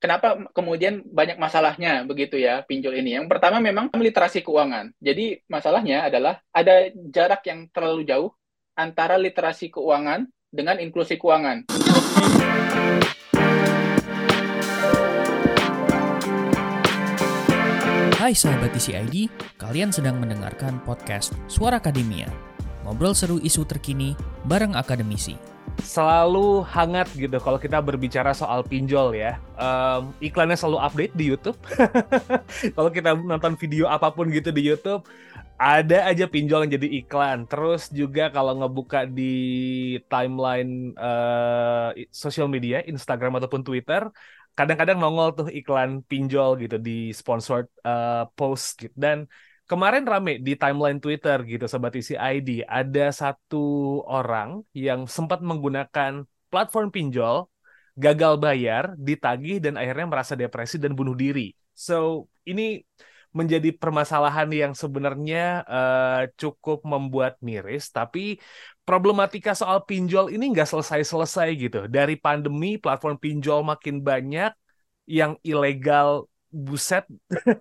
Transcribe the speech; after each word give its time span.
Kenapa 0.00 0.36
kemudian 0.56 1.04
banyak 1.04 1.36
masalahnya 1.36 2.04
begitu 2.08 2.40
ya 2.40 2.64
pinjol 2.64 2.96
ini? 2.96 3.20
Yang 3.20 3.32
pertama 3.32 3.60
memang 3.60 3.92
literasi 3.92 4.40
keuangan. 4.40 4.96
Jadi 5.00 5.44
masalahnya 5.48 6.08
adalah 6.08 6.40
ada 6.52 6.88
jarak 7.12 7.44
yang 7.44 7.68
terlalu 7.68 8.08
jauh 8.08 8.30
antara 8.76 9.20
literasi 9.20 9.68
keuangan 9.68 10.24
dengan 10.48 10.80
inklusi 10.80 11.20
keuangan. 11.20 11.68
Hai 18.20 18.36
sahabat 18.36 18.76
TCID, 18.76 19.32
kalian 19.56 19.92
sedang 19.92 20.20
mendengarkan 20.20 20.80
podcast 20.84 21.32
Suara 21.48 21.80
Akademia. 21.80 22.28
Ngobrol 22.84 23.12
seru 23.12 23.36
isu 23.40 23.68
terkini 23.68 24.16
bareng 24.48 24.76
akademisi 24.76 25.59
selalu 25.82 26.62
hangat 26.68 27.10
gitu 27.16 27.36
kalau 27.42 27.58
kita 27.58 27.80
berbicara 27.82 28.30
soal 28.36 28.62
pinjol 28.62 29.16
ya. 29.16 29.40
Um, 29.58 30.14
iklannya 30.22 30.56
selalu 30.56 30.78
update 30.80 31.14
di 31.16 31.24
YouTube. 31.28 31.58
kalau 32.76 32.90
kita 32.92 33.16
nonton 33.16 33.58
video 33.58 33.90
apa 33.90 34.12
pun 34.14 34.30
gitu 34.30 34.54
di 34.54 34.62
YouTube, 34.68 35.04
ada 35.60 36.08
aja 36.08 36.24
pinjol 36.24 36.64
yang 36.64 36.72
jadi 36.80 36.88
iklan. 37.04 37.44
Terus 37.44 37.92
juga 37.92 38.32
kalau 38.32 38.56
ngebuka 38.56 39.04
di 39.04 39.34
timeline 40.08 40.96
uh, 40.96 41.92
sosial 42.08 42.48
media, 42.48 42.80
Instagram 42.86 43.36
ataupun 43.36 43.60
Twitter, 43.60 44.08
kadang-kadang 44.56 44.96
nongol 44.96 45.36
tuh 45.36 45.48
iklan 45.52 46.00
pinjol 46.06 46.56
gitu 46.62 46.76
di 46.80 47.12
sponsored 47.12 47.68
uh, 47.84 48.24
post 48.32 48.80
gitu. 48.80 48.96
Dan 48.96 49.28
kemarin 49.70 50.02
rame 50.02 50.42
di 50.42 50.58
timeline 50.58 50.98
Twitter 50.98 51.38
gitu 51.46 51.70
sobat 51.70 51.94
isi 51.94 52.18
ID 52.18 52.66
ada 52.66 53.14
satu 53.14 54.02
orang 54.02 54.66
yang 54.74 55.06
sempat 55.06 55.38
menggunakan 55.46 56.26
platform 56.50 56.90
pinjol 56.90 57.46
gagal 58.00 58.34
bayar, 58.40 58.94
ditagih 58.96 59.60
dan 59.60 59.76
akhirnya 59.76 60.06
merasa 60.08 60.34
depresi 60.34 60.80
dan 60.80 60.96
bunuh 60.96 61.14
diri. 61.14 61.52
So, 61.76 62.26
ini 62.48 62.82
menjadi 63.30 63.70
permasalahan 63.70 64.50
yang 64.50 64.72
sebenarnya 64.74 65.62
uh, 65.62 66.22
cukup 66.34 66.82
membuat 66.82 67.38
miris, 67.38 67.94
tapi 67.94 68.42
problematika 68.82 69.54
soal 69.54 69.86
pinjol 69.86 70.34
ini 70.34 70.50
nggak 70.50 70.66
selesai-selesai 70.66 71.48
gitu. 71.54 71.80
Dari 71.86 72.18
pandemi, 72.18 72.74
platform 72.74 73.22
pinjol 73.22 73.62
makin 73.62 74.02
banyak, 74.02 74.50
yang 75.06 75.38
ilegal 75.46 76.26
buset 76.50 77.06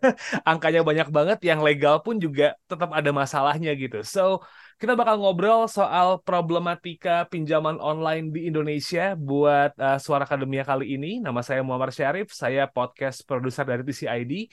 angkanya 0.49 0.81
banyak 0.81 1.07
banget 1.13 1.39
yang 1.45 1.61
legal 1.61 2.01
pun 2.01 2.17
juga 2.17 2.57
tetap 2.65 2.89
ada 2.91 3.13
masalahnya 3.13 3.71
gitu. 3.77 4.01
So, 4.01 4.41
kita 4.81 4.97
bakal 4.97 5.21
ngobrol 5.21 5.69
soal 5.69 6.19
problematika 6.25 7.29
pinjaman 7.29 7.77
online 7.77 8.33
di 8.33 8.49
Indonesia 8.49 9.13
buat 9.13 9.77
uh, 9.77 10.01
Suara 10.01 10.25
Akademia 10.25 10.65
kali 10.65 10.97
ini. 10.97 11.19
Nama 11.21 11.39
saya 11.43 11.61
Muhammad 11.61 11.93
Syarif, 11.93 12.31
saya 12.33 12.65
podcast 12.65 13.21
produser 13.27 13.67
dari 13.67 13.83
TCID. 13.85 14.49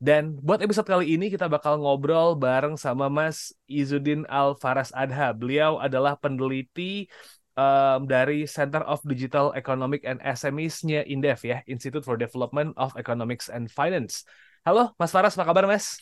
Dan 0.00 0.32
buat 0.40 0.64
episode 0.64 0.88
kali 0.88 1.12
ini 1.12 1.28
kita 1.28 1.44
bakal 1.44 1.76
ngobrol 1.76 2.32
bareng 2.32 2.80
sama 2.80 3.12
Mas 3.12 3.52
Izudin 3.68 4.24
Al 4.32 4.56
Faras 4.56 4.96
Adha. 4.96 5.30
Beliau 5.36 5.76
adalah 5.76 6.16
peneliti 6.16 7.04
um, 7.60 8.08
dari 8.08 8.48
Center 8.48 8.80
of 8.88 9.04
Digital 9.04 9.52
Economic 9.52 10.08
and 10.08 10.18
SMEs-nya 10.24 11.04
Indef 11.04 11.44
ya, 11.44 11.60
Institute 11.68 12.02
for 12.02 12.16
Development 12.16 12.72
of 12.80 12.96
Economics 12.96 13.52
and 13.52 13.68
Finance. 13.68 14.24
Halo, 14.64 14.96
Mas 14.96 15.12
Faras, 15.12 15.36
apa 15.36 15.44
kabar 15.44 15.64
Mas? 15.68 16.00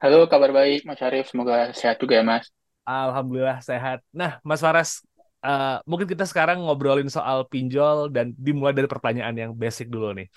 Halo, 0.00 0.24
kabar 0.24 0.48
baik 0.52 0.88
Mas 0.88 1.00
Arif, 1.04 1.28
semoga 1.28 1.76
sehat 1.76 2.00
juga 2.00 2.16
ya 2.20 2.24
Mas. 2.24 2.48
Alhamdulillah 2.88 3.60
sehat. 3.60 4.00
Nah, 4.10 4.40
Mas 4.40 4.64
Faras, 4.64 5.04
uh, 5.44 5.84
mungkin 5.84 6.08
kita 6.08 6.24
sekarang 6.24 6.64
ngobrolin 6.64 7.12
soal 7.12 7.44
pinjol 7.44 8.08
dan 8.08 8.32
dimulai 8.36 8.72
dari 8.72 8.88
pertanyaan 8.88 9.36
yang 9.36 9.52
basic 9.52 9.92
dulu 9.92 10.16
nih. 10.16 10.32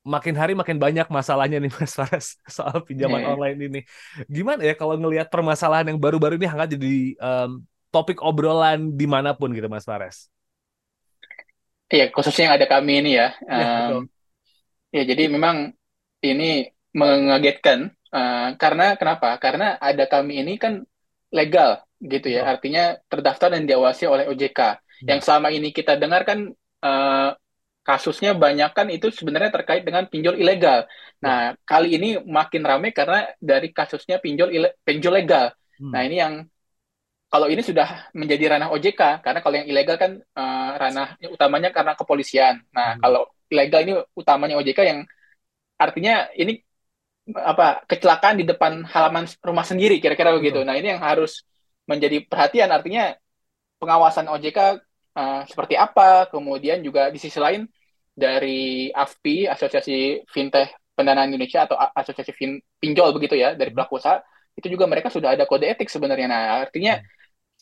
Makin 0.00 0.32
hari 0.32 0.56
makin 0.56 0.80
banyak 0.80 1.12
masalahnya 1.12 1.60
nih 1.60 1.68
Mas 1.76 1.92
Faras 1.92 2.40
soal 2.48 2.80
pinjaman 2.88 3.20
yeah. 3.20 3.32
online 3.36 3.58
ini. 3.60 3.80
Gimana 4.24 4.64
ya 4.64 4.72
kalau 4.72 4.96
ngelihat 4.96 5.28
permasalahan 5.28 5.92
yang 5.92 6.00
baru-baru 6.00 6.40
ini 6.40 6.48
hangat 6.48 6.72
jadi 6.72 7.20
um, 7.20 7.60
topik 7.90 8.22
obrolan 8.22 8.94
di 8.94 9.06
mana 9.06 9.34
pun 9.34 9.50
gitu 9.50 9.66
Mas 9.66 9.84
Fares. 9.84 10.30
Iya, 11.90 12.14
khususnya 12.14 12.50
yang 12.50 12.56
ada 12.56 12.66
kami 12.70 13.02
ini 13.02 13.18
ya. 13.18 13.34
Ya, 13.42 13.66
um, 13.90 14.06
ya 14.94 15.02
jadi 15.02 15.26
memang 15.26 15.74
ini 16.22 16.70
mengagetkan 16.94 17.90
uh, 18.14 18.54
karena 18.54 18.94
kenapa? 18.94 19.34
Karena 19.42 19.74
ada 19.82 20.06
kami 20.06 20.38
ini 20.38 20.54
kan 20.54 20.86
legal 21.34 21.82
gitu 21.98 22.30
ya, 22.30 22.46
oh. 22.46 22.50
artinya 22.56 22.96
terdaftar 23.10 23.58
dan 23.58 23.66
diawasi 23.66 24.06
oleh 24.06 24.30
OJK. 24.30 24.60
Hmm. 24.78 25.06
Yang 25.10 25.20
selama 25.26 25.48
ini 25.50 25.74
kita 25.74 25.98
dengar 25.98 26.22
kan 26.22 26.54
uh, 26.86 27.30
kasusnya 27.82 28.38
banyak 28.38 28.70
kan 28.70 28.86
itu 28.86 29.10
sebenarnya 29.10 29.50
terkait 29.50 29.82
dengan 29.82 30.06
pinjol 30.06 30.38
ilegal. 30.38 30.86
Nah, 31.18 31.52
hmm. 31.52 31.66
kali 31.66 31.88
ini 31.98 32.08
makin 32.22 32.62
ramai 32.62 32.94
karena 32.94 33.26
dari 33.42 33.74
kasusnya 33.74 34.22
pinjol 34.22 34.54
ile 34.54 34.78
pinjol 34.86 35.18
legal. 35.18 35.50
Hmm. 35.82 35.90
Nah, 35.90 36.00
ini 36.06 36.16
yang 36.22 36.34
kalau 37.30 37.46
ini 37.46 37.62
sudah 37.62 38.10
menjadi 38.10 38.58
ranah 38.58 38.74
OJK 38.74 39.22
karena 39.22 39.38
kalau 39.38 39.54
yang 39.54 39.68
ilegal 39.70 39.94
kan 39.94 40.18
uh, 40.34 40.70
ranah 40.74 41.14
utamanya 41.30 41.70
karena 41.70 41.94
kepolisian. 41.94 42.58
Nah, 42.74 42.98
hmm. 42.98 43.00
kalau 43.06 43.22
ilegal 43.46 43.80
ini 43.86 43.92
utamanya 44.18 44.58
OJK 44.58 44.80
yang 44.82 45.00
artinya 45.78 46.26
ini 46.34 46.58
apa 47.30 47.86
kecelakaan 47.86 48.42
di 48.42 48.44
depan 48.50 48.82
halaman 48.82 49.30
rumah 49.46 49.62
sendiri 49.62 50.02
kira-kira 50.02 50.34
begitu. 50.34 50.66
Nah, 50.66 50.74
ini 50.74 50.90
yang 50.90 50.98
harus 50.98 51.46
menjadi 51.86 52.26
perhatian 52.26 52.66
artinya 52.74 53.14
pengawasan 53.78 54.26
OJK 54.26 54.58
uh, 54.58 54.74
eh, 55.14 55.40
seperti 55.46 55.78
apa, 55.78 56.26
kemudian 56.34 56.82
juga 56.82 57.14
di 57.14 57.22
sisi 57.22 57.38
lain 57.38 57.62
dari 58.10 58.90
AFPI 58.90 59.46
Asosiasi 59.46 60.26
Fintech 60.26 60.74
Pendanaan 60.98 61.30
Indonesia 61.30 61.62
atau 61.62 61.78
Asosiasi 61.78 62.34
fin, 62.34 62.58
Pinjol 62.82 63.14
begitu 63.14 63.38
ya 63.38 63.54
dari 63.54 63.70
hmm. 63.70 63.78
pelaku 63.78 64.02
usaha 64.02 64.18
itu 64.58 64.66
juga 64.66 64.90
mereka 64.90 65.14
sudah 65.14 65.38
ada 65.38 65.46
kode 65.46 65.70
etik 65.70 65.86
sebenarnya. 65.86 66.26
Nah, 66.26 66.66
artinya 66.66 66.98
hmm 66.98 67.19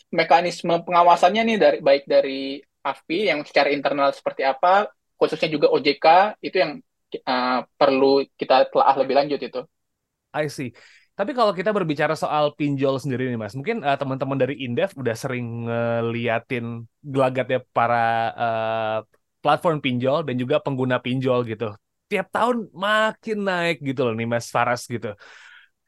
mekanisme 0.09 0.73
pengawasannya 0.85 1.43
nih 1.45 1.57
dari 1.61 1.79
baik 1.85 2.05
dari 2.09 2.41
AFPI 2.85 3.21
yang 3.35 3.41
secara 3.45 3.69
internal 3.69 4.11
seperti 4.15 4.43
apa, 4.47 4.89
khususnya 5.21 5.49
juga 5.53 5.69
OJK 5.69 6.39
itu 6.41 6.57
yang 6.57 6.73
uh, 7.29 7.61
perlu 7.77 8.25
kita 8.37 8.69
telah 8.73 8.97
lebih 8.97 9.15
lanjut 9.19 9.41
itu. 9.41 9.61
I 10.33 10.49
see. 10.49 10.73
Tapi 11.19 11.35
kalau 11.35 11.51
kita 11.51 11.75
berbicara 11.75 12.15
soal 12.15 12.55
pinjol 12.55 13.03
sendiri 13.03 13.27
nih 13.27 13.41
Mas, 13.41 13.59
mungkin 13.59 13.83
uh, 13.83 13.99
teman-teman 13.99 14.39
dari 14.39 14.63
Indef 14.63 14.95
udah 14.95 15.17
sering 15.19 15.67
ngeliatin 15.67 16.87
gelagatnya 17.03 17.59
para 17.75 18.07
uh, 18.39 18.99
platform 19.43 19.83
pinjol 19.83 20.23
dan 20.23 20.39
juga 20.39 20.63
pengguna 20.63 21.03
pinjol 21.03 21.43
gitu. 21.43 21.75
Tiap 22.07 22.31
tahun 22.31 22.71
makin 22.71 23.39
naik 23.45 23.83
gitu 23.83 24.07
loh 24.07 24.15
nih 24.15 24.31
Mas 24.31 24.47
Faras 24.47 24.87
gitu. 24.87 25.19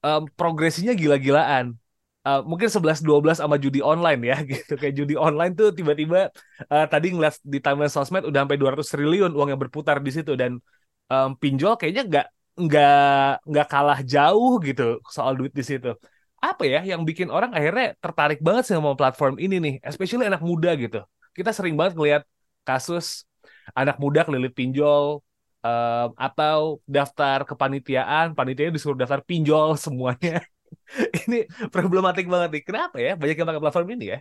Um, 0.02 0.26
progresinya 0.34 0.96
gila-gilaan 0.98 1.78
uh, 2.26 2.40
mungkin 2.44 2.68
11 2.68 3.00
12 3.00 3.40
sama 3.40 3.56
judi 3.56 3.80
online 3.80 4.20
ya 4.30 4.36
gitu. 4.50 4.72
Kayak 4.76 4.94
judi 4.98 5.14
online 5.16 5.52
tuh 5.56 5.72
tiba-tiba 5.72 6.28
uh, 6.68 6.86
tadi 6.88 7.12
ngeliat 7.14 7.40
di 7.40 7.58
timeline 7.64 7.92
sosmed 7.92 8.24
udah 8.28 8.44
sampai 8.44 8.58
200 8.60 8.86
triliun 8.92 9.32
uang 9.36 9.48
yang 9.56 9.60
berputar 9.60 9.96
di 10.02 10.10
situ. 10.12 10.32
Dan 10.36 10.60
um, 11.08 11.36
pinjol 11.36 11.76
kayaknya 11.80 12.02
nggak 12.10 12.26
nggak 12.60 13.32
nggak 13.48 13.66
kalah 13.72 14.00
jauh 14.04 14.60
gitu 14.60 15.00
soal 15.08 15.32
duit 15.38 15.52
di 15.54 15.64
situ. 15.64 15.96
Apa 16.40 16.64
ya 16.64 16.80
yang 16.84 17.04
bikin 17.04 17.28
orang 17.28 17.52
akhirnya 17.52 17.92
tertarik 18.00 18.40
banget 18.40 18.64
sama 18.68 18.96
platform 18.96 19.36
ini 19.36 19.60
nih 19.60 19.74
especially 19.84 20.24
anak 20.28 20.40
muda 20.40 20.72
gitu. 20.76 21.00
Kita 21.36 21.52
sering 21.56 21.76
banget 21.76 21.94
ngeliat 21.96 22.22
kasus 22.64 23.24
anak 23.72 23.96
muda 24.02 24.26
kelilit 24.26 24.52
pinjol 24.52 25.22
um, 25.64 26.08
atau 26.16 26.80
daftar 26.84 27.44
kepanitiaan. 27.48 28.32
Panitianya 28.36 28.72
disuruh 28.76 28.98
daftar 28.98 29.20
pinjol 29.24 29.76
semuanya 29.84 30.44
ini 31.26 31.46
problematik 31.70 32.26
banget 32.26 32.48
nih. 32.54 32.62
Kenapa 32.66 32.96
ya 32.98 33.12
banyak 33.14 33.36
yang 33.36 33.48
pakai 33.48 33.62
platform 33.62 33.88
ini 33.98 34.06
ya? 34.16 34.18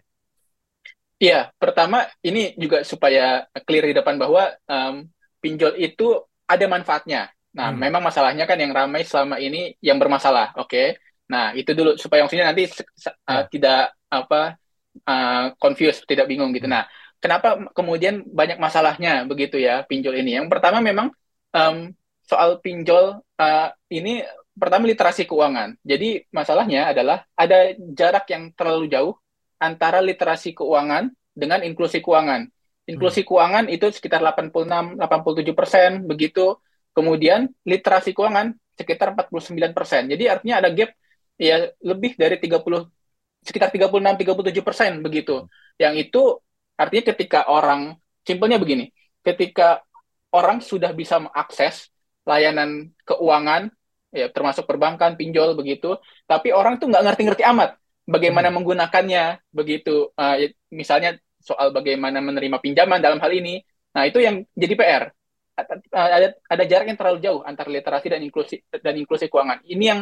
Iya, 1.19 1.39
pertama 1.59 2.07
ini 2.23 2.55
juga 2.55 2.79
supaya 2.87 3.43
clear 3.67 3.91
di 3.91 3.95
depan 3.99 4.15
bahwa 4.15 4.55
um, 4.71 5.03
pinjol 5.43 5.75
itu 5.75 6.15
ada 6.47 6.65
manfaatnya. 6.71 7.27
Nah, 7.51 7.75
hmm. 7.75 7.79
memang 7.81 8.01
masalahnya 8.01 8.47
kan 8.47 8.55
yang 8.55 8.71
ramai 8.71 9.03
selama 9.03 9.35
ini 9.35 9.75
yang 9.83 9.99
bermasalah, 9.99 10.55
oke? 10.55 10.71
Okay? 10.71 10.95
Nah, 11.27 11.51
itu 11.51 11.75
dulu 11.75 11.99
supaya 11.99 12.23
maksudnya 12.23 12.47
nanti 12.47 12.71
uh, 13.27 13.43
tidak 13.51 13.99
apa 14.07 14.55
uh, 15.03 15.51
confused, 15.59 16.07
tidak 16.07 16.31
bingung 16.31 16.55
gitu. 16.55 16.71
Hmm. 16.71 16.79
Nah, 16.79 16.83
kenapa 17.19 17.67
kemudian 17.75 18.23
banyak 18.23 18.55
masalahnya 18.55 19.27
begitu 19.27 19.59
ya 19.59 19.83
pinjol 19.83 20.15
ini? 20.15 20.39
Yang 20.39 20.47
pertama 20.47 20.79
memang 20.79 21.11
um, 21.51 21.91
soal 22.23 22.63
pinjol 22.63 23.19
uh, 23.19 23.67
ini 23.91 24.23
pertama 24.59 24.85
literasi 24.85 25.23
keuangan. 25.25 25.79
Jadi 25.81 26.27
masalahnya 26.29 26.91
adalah 26.91 27.23
ada 27.33 27.73
jarak 27.95 28.27
yang 28.29 28.51
terlalu 28.53 28.91
jauh 28.91 29.13
antara 29.57 30.03
literasi 30.03 30.51
keuangan 30.51 31.09
dengan 31.31 31.63
inklusi 31.63 32.03
keuangan. 32.03 32.51
Inklusi 32.89 33.23
hmm. 33.23 33.27
keuangan 33.29 33.65
itu 33.71 33.87
sekitar 33.95 34.19
86 34.19 34.99
87 34.99 35.55
persen 35.55 35.91
begitu. 36.03 36.59
Kemudian 36.91 37.47
literasi 37.63 38.11
keuangan 38.11 38.51
sekitar 38.75 39.15
49 39.15 39.55
persen. 39.71 40.11
Jadi 40.11 40.23
artinya 40.27 40.59
ada 40.59 40.69
gap 40.73 40.91
ya 41.39 41.71
lebih 41.79 42.19
dari 42.19 42.35
30 42.35 42.59
sekitar 43.43 43.71
36 43.71 43.87
37 43.87 44.67
persen 44.67 44.91
begitu. 44.99 45.47
Yang 45.79 46.09
itu 46.09 46.21
artinya 46.75 47.03
ketika 47.15 47.47
orang 47.47 47.95
simpelnya 48.27 48.59
begini, 48.59 48.91
ketika 49.23 49.83
orang 50.35 50.59
sudah 50.59 50.91
bisa 50.91 51.17
mengakses 51.23 51.89
layanan 52.27 52.93
keuangan, 53.07 53.73
ya 54.09 54.27
termasuk 54.33 54.65
perbankan, 54.65 55.13
pinjol 55.15 55.53
begitu, 55.53 55.97
tapi 56.25 56.49
orang 56.53 56.81
tuh 56.81 56.89
nggak 56.89 57.03
ngerti-ngerti 57.05 57.43
amat 57.55 57.77
bagaimana 58.09 58.49
hmm. 58.49 58.55
menggunakannya 58.57 59.23
begitu. 59.53 60.09
Uh, 60.17 60.49
misalnya 60.73 61.21
soal 61.39 61.69
bagaimana 61.69 62.19
menerima 62.19 62.57
pinjaman 62.59 62.99
dalam 62.99 63.21
hal 63.21 63.31
ini. 63.31 63.61
Nah 63.93 64.09
itu 64.09 64.19
yang 64.19 64.41
jadi 64.57 64.73
PR. 64.75 65.03
Ada 65.91 66.39
ada 66.47 66.63
jarak 66.63 66.87
yang 66.87 66.99
terlalu 66.99 67.19
jauh 67.19 67.41
antara 67.43 67.67
literasi 67.67 68.07
dan 68.07 68.23
inklusi 68.23 68.63
dan 68.79 68.95
inklusi 68.95 69.27
keuangan. 69.27 69.59
Ini 69.67 69.85
yang 69.85 69.99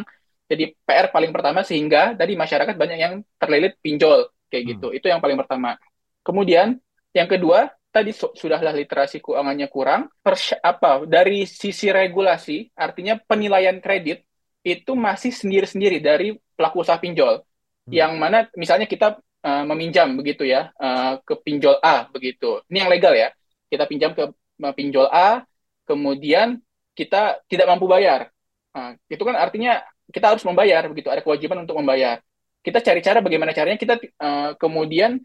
jadi 0.48 0.72
PR 0.72 1.12
paling 1.12 1.34
pertama 1.34 1.60
sehingga 1.66 2.16
tadi 2.16 2.32
masyarakat 2.38 2.74
banyak 2.78 2.98
yang 2.98 3.14
terlilit 3.36 3.76
pinjol 3.84 4.32
kayak 4.48 4.62
hmm. 4.64 4.70
gitu. 4.74 4.88
Itu 4.96 5.06
yang 5.12 5.20
paling 5.20 5.36
pertama. 5.36 5.76
Kemudian 6.24 6.80
yang 7.12 7.28
kedua 7.28 7.72
tadi 7.88 8.12
sudahlah 8.14 8.72
literasi 8.72 9.18
keuangannya 9.18 9.68
kurang. 9.72 10.12
Pers 10.20 10.54
apa 10.60 11.04
dari 11.08 11.48
sisi 11.48 11.88
regulasi, 11.88 12.72
artinya 12.76 13.16
penilaian 13.18 13.80
kredit 13.80 14.24
itu 14.66 14.92
masih 14.92 15.32
sendiri-sendiri 15.32 16.02
dari 16.02 16.36
pelaku 16.54 16.84
usaha 16.84 17.00
pinjol. 17.00 17.40
Hmm. 17.40 17.90
Yang 17.90 18.12
mana 18.20 18.38
misalnya 18.54 18.86
kita 18.90 19.16
uh, 19.18 19.64
meminjam 19.64 20.12
begitu 20.18 20.44
ya 20.44 20.70
uh, 20.76 21.22
ke 21.24 21.34
pinjol 21.40 21.78
A 21.80 22.06
begitu. 22.10 22.60
Ini 22.68 22.86
yang 22.86 22.90
legal 22.92 23.14
ya. 23.16 23.32
Kita 23.68 23.84
pinjam 23.84 24.16
ke 24.16 24.32
uh, 24.32 24.74
pinjol 24.74 25.08
A, 25.12 25.44
kemudian 25.84 26.60
kita 26.92 27.40
tidak 27.48 27.66
mampu 27.68 27.86
bayar. 27.88 28.32
Uh, 28.74 28.96
itu 29.08 29.22
kan 29.22 29.36
artinya 29.38 29.80
kita 30.08 30.36
harus 30.36 30.44
membayar 30.44 30.84
begitu. 30.88 31.08
Ada 31.08 31.24
kewajiban 31.24 31.64
untuk 31.64 31.78
membayar. 31.78 32.20
Kita 32.58 32.82
cari 32.82 33.00
cara 33.00 33.22
bagaimana 33.22 33.54
caranya 33.54 33.78
kita 33.78 33.96
uh, 34.18 34.52
kemudian 34.58 35.22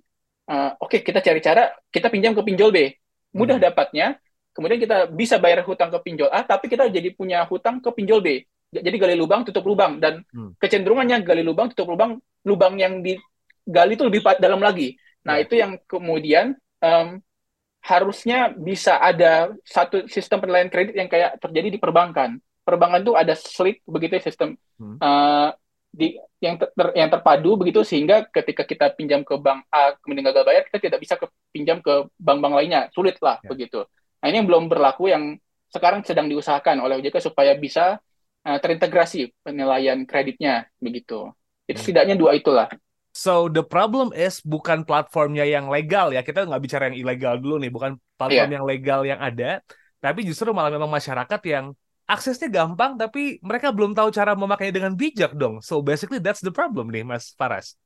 uh, 0.50 0.72
oke 0.80 0.90
okay, 0.92 1.00
kita 1.04 1.20
cari 1.24 1.40
cara 1.40 1.72
kita 1.90 2.08
pinjam 2.12 2.36
ke 2.36 2.42
pinjol 2.44 2.72
B 2.74 2.92
mudah 3.34 3.58
hmm. 3.58 3.66
dapatnya 3.70 4.08
kemudian 4.54 4.80
kita 4.80 4.98
bisa 5.10 5.42
bayar 5.42 5.66
hutang 5.66 5.90
ke 5.90 6.00
pinjol 6.04 6.30
A 6.30 6.46
tapi 6.46 6.70
kita 6.70 6.88
jadi 6.90 7.10
punya 7.16 7.44
hutang 7.48 7.80
ke 7.80 7.90
pinjol 7.94 8.22
B 8.22 8.44
jadi 8.74 8.96
gali 8.98 9.16
lubang 9.18 9.46
tutup 9.46 9.66
lubang 9.66 10.02
dan 10.02 10.26
hmm. 10.34 10.58
kecenderungannya 10.58 11.22
gali 11.22 11.46
lubang 11.46 11.70
tutup 11.74 11.94
lubang 11.94 12.18
lubang 12.46 12.74
yang 12.82 13.06
digali 13.06 13.94
itu 13.94 14.04
lebih 14.06 14.22
dalam 14.42 14.62
lagi 14.62 14.98
nah 15.24 15.40
yeah. 15.40 15.46
itu 15.46 15.54
yang 15.56 15.78
kemudian 15.86 16.58
um, 16.82 17.22
harusnya 17.84 18.52
bisa 18.56 18.96
ada 18.98 19.52
satu 19.68 20.08
sistem 20.08 20.40
penilaian 20.40 20.72
kredit 20.72 20.96
yang 20.96 21.12
kayak 21.12 21.36
terjadi 21.40 21.76
di 21.76 21.80
perbankan 21.80 22.40
perbankan 22.64 23.04
itu 23.04 23.14
ada 23.14 23.36
slick 23.36 23.84
begitu 23.84 24.18
ya 24.18 24.24
sistem 24.24 24.56
hmm. 24.80 24.98
uh, 25.04 25.52
di 25.94 26.18
yang 26.42 26.58
ter, 26.58 26.70
yang 26.98 27.06
terpadu 27.14 27.54
begitu 27.54 27.86
sehingga 27.86 28.26
ketika 28.26 28.66
kita 28.66 28.90
pinjam 28.98 29.22
ke 29.22 29.38
bank 29.38 29.70
A 29.70 29.94
kemudian 30.02 30.26
gagal 30.26 30.42
bayar 30.42 30.62
kita 30.66 30.90
tidak 30.90 31.00
bisa 31.06 31.16
ke 31.22 31.30
pinjam 31.54 31.78
ke 31.86 32.10
bank-bank 32.18 32.58
lainnya 32.58 32.90
sulit 32.98 33.22
lah 33.22 33.38
ya. 33.46 33.54
begitu 33.54 33.86
nah 34.18 34.28
ini 34.34 34.42
yang 34.42 34.50
belum 34.50 34.74
berlaku 34.74 35.14
yang 35.14 35.38
sekarang 35.70 36.02
sedang 36.02 36.26
diusahakan 36.34 36.82
oleh 36.82 36.98
OJK 36.98 37.22
supaya 37.22 37.54
bisa 37.54 38.02
uh, 38.42 38.58
terintegrasi 38.58 39.38
penilaian 39.46 40.02
kreditnya 40.10 40.66
begitu 40.82 41.30
itu 41.70 41.78
hmm. 41.78 41.86
setidaknya 41.86 42.16
dua 42.18 42.34
itulah 42.34 42.68
So 43.14 43.46
the 43.46 43.62
problem 43.62 44.10
is 44.10 44.42
bukan 44.42 44.90
platformnya 44.90 45.46
yang 45.46 45.70
legal 45.70 46.10
ya 46.10 46.26
kita 46.26 46.50
nggak 46.50 46.64
bicara 46.66 46.90
yang 46.90 46.98
ilegal 46.98 47.38
dulu 47.38 47.62
nih 47.62 47.70
bukan 47.70 48.02
platform 48.18 48.50
yeah. 48.50 48.58
yang 48.58 48.66
legal 48.66 49.06
yang 49.06 49.22
ada 49.22 49.62
tapi 50.02 50.26
justru 50.26 50.50
malah 50.50 50.74
memang 50.74 50.90
masyarakat 50.90 51.38
yang 51.46 51.78
aksesnya 52.04 52.52
gampang 52.52 53.00
tapi 53.00 53.40
mereka 53.40 53.72
belum 53.72 53.96
tahu 53.96 54.12
cara 54.12 54.36
memakainya 54.36 54.76
dengan 54.84 54.94
bijak 54.94 55.34
dong. 55.34 55.64
So 55.64 55.80
basically 55.80 56.20
that's 56.20 56.44
the 56.44 56.52
problem 56.52 56.92
nih 56.92 57.08
Mas 57.08 57.32
Faras. 57.36 57.80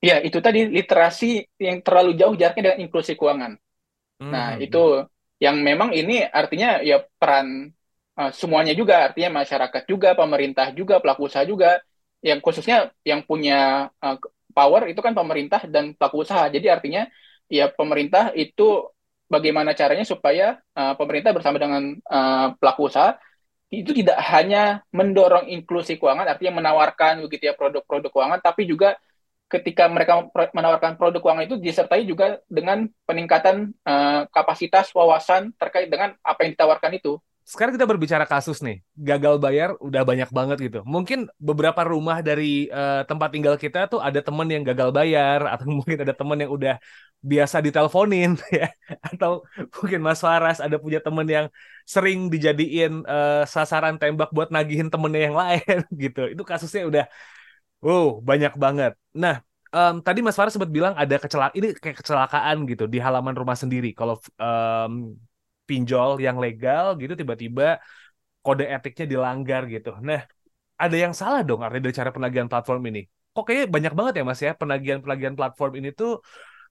Ya, 0.00 0.16
itu 0.24 0.40
tadi 0.40 0.64
literasi 0.64 1.44
yang 1.60 1.84
terlalu 1.84 2.16
jauh 2.16 2.32
jaraknya 2.32 2.72
dengan 2.72 2.88
inklusi 2.88 3.20
keuangan. 3.20 3.60
Hmm. 4.16 4.32
Nah, 4.32 4.56
itu 4.56 5.04
yang 5.36 5.60
memang 5.60 5.92
ini 5.92 6.24
artinya 6.24 6.80
ya 6.80 7.04
peran 7.20 7.68
uh, 8.16 8.32
semuanya 8.32 8.72
juga, 8.72 9.12
artinya 9.12 9.44
masyarakat 9.44 9.82
juga, 9.84 10.16
pemerintah 10.16 10.72
juga, 10.72 11.04
pelaku 11.04 11.28
usaha 11.28 11.44
juga, 11.44 11.84
yang 12.24 12.40
khususnya 12.40 12.96
yang 13.04 13.20
punya 13.28 13.92
uh, 14.00 14.16
power 14.56 14.88
itu 14.88 15.04
kan 15.04 15.12
pemerintah 15.12 15.68
dan 15.68 15.92
pelaku 15.92 16.24
usaha. 16.24 16.48
Jadi 16.48 16.66
artinya 16.72 17.04
ya 17.52 17.68
pemerintah 17.68 18.32
itu 18.32 18.88
bagaimana 19.30 19.72
caranya 19.78 20.02
supaya 20.02 20.58
uh, 20.74 20.98
pemerintah 20.98 21.30
bersama 21.30 21.56
dengan 21.62 21.94
uh, 22.10 22.52
pelaku 22.58 22.90
usaha 22.90 23.14
itu 23.70 23.94
tidak 23.94 24.18
hanya 24.34 24.82
mendorong 24.90 25.46
inklusi 25.46 25.94
keuangan, 25.94 26.26
artinya 26.26 26.58
menawarkan 26.58 27.22
begitu 27.22 27.46
ya 27.48 27.54
produk-produk 27.54 28.10
keuangan, 28.10 28.42
tapi 28.42 28.66
juga 28.66 28.98
ketika 29.46 29.86
mereka 29.86 30.26
menawarkan 30.34 30.98
produk 30.98 31.22
keuangan 31.22 31.46
itu 31.46 31.56
disertai 31.58 32.02
juga 32.02 32.42
dengan 32.50 32.90
peningkatan 33.06 33.70
uh, 33.86 34.26
kapasitas 34.34 34.90
wawasan 34.90 35.54
terkait 35.54 35.86
dengan 35.86 36.18
apa 36.26 36.42
yang 36.42 36.58
ditawarkan 36.58 36.98
itu 36.98 37.22
sekarang 37.50 37.74
kita 37.74 37.86
berbicara 37.90 38.24
kasus 38.30 38.62
nih, 38.62 38.78
gagal 38.94 39.42
bayar 39.42 39.74
udah 39.82 40.02
banyak 40.06 40.30
banget 40.30 40.56
gitu. 40.70 40.78
Mungkin 40.86 41.26
beberapa 41.34 41.82
rumah 41.82 42.22
dari 42.22 42.70
uh, 42.70 43.02
tempat 43.10 43.28
tinggal 43.34 43.58
kita 43.58 43.90
tuh 43.90 43.98
ada 43.98 44.22
temen 44.22 44.46
yang 44.46 44.62
gagal 44.62 44.94
bayar, 44.94 45.42
atau 45.50 45.66
mungkin 45.82 45.98
ada 45.98 46.14
temen 46.14 46.38
yang 46.46 46.52
udah 46.54 46.74
biasa 47.18 47.58
diteleponin 47.58 48.38
ya, 48.58 48.70
atau 49.02 49.42
mungkin 49.82 49.98
Mas 49.98 50.22
Faras 50.22 50.62
ada 50.62 50.78
punya 50.78 51.02
temen 51.02 51.26
yang 51.26 51.46
sering 51.82 52.30
dijadiin 52.30 53.02
uh, 53.02 53.42
sasaran 53.50 53.98
tembak 53.98 54.30
buat 54.30 54.54
nagihin 54.54 54.86
temennya 54.86 55.20
yang 55.26 55.36
lain 55.42 55.78
gitu. 56.06 56.30
Itu 56.30 56.46
kasusnya 56.46 56.86
udah, 56.86 57.04
wow 57.82 58.22
banyak 58.22 58.54
banget. 58.54 58.92
Nah, 59.10 59.42
um, 59.74 59.98
tadi 60.06 60.22
Mas 60.22 60.38
Faras 60.38 60.54
sempat 60.54 60.70
bilang 60.70 60.94
ada 60.94 61.18
kecelakaan, 61.18 61.54
ini 61.58 61.68
kayak 61.82 61.98
kecelakaan 61.98 62.56
gitu 62.70 62.86
di 62.86 63.02
halaman 63.02 63.34
rumah 63.34 63.58
sendiri. 63.58 63.90
Kalau 63.90 64.22
um, 64.38 65.18
pinjol 65.70 66.10
yang 66.26 66.36
legal 66.44 66.84
gitu 67.00 67.12
tiba-tiba 67.20 67.78
kode 68.44 68.64
etiknya 68.74 69.06
dilanggar 69.12 69.62
gitu. 69.74 69.90
Nah, 70.08 70.20
ada 70.82 70.96
yang 71.04 71.12
salah 71.20 71.40
dong 71.48 71.60
artinya 71.64 71.84
dari 71.86 71.96
cara 72.00 72.10
penagihan 72.16 72.48
platform 72.52 72.82
ini. 72.90 73.00
Kok 73.34 73.44
kayaknya 73.46 73.66
banyak 73.74 73.92
banget 73.98 74.12
ya 74.18 74.22
Mas 74.28 74.40
ya 74.46 74.52
penagihan-penagihan 74.60 75.34
platform 75.38 75.72
ini 75.78 75.88
tuh 76.00 76.10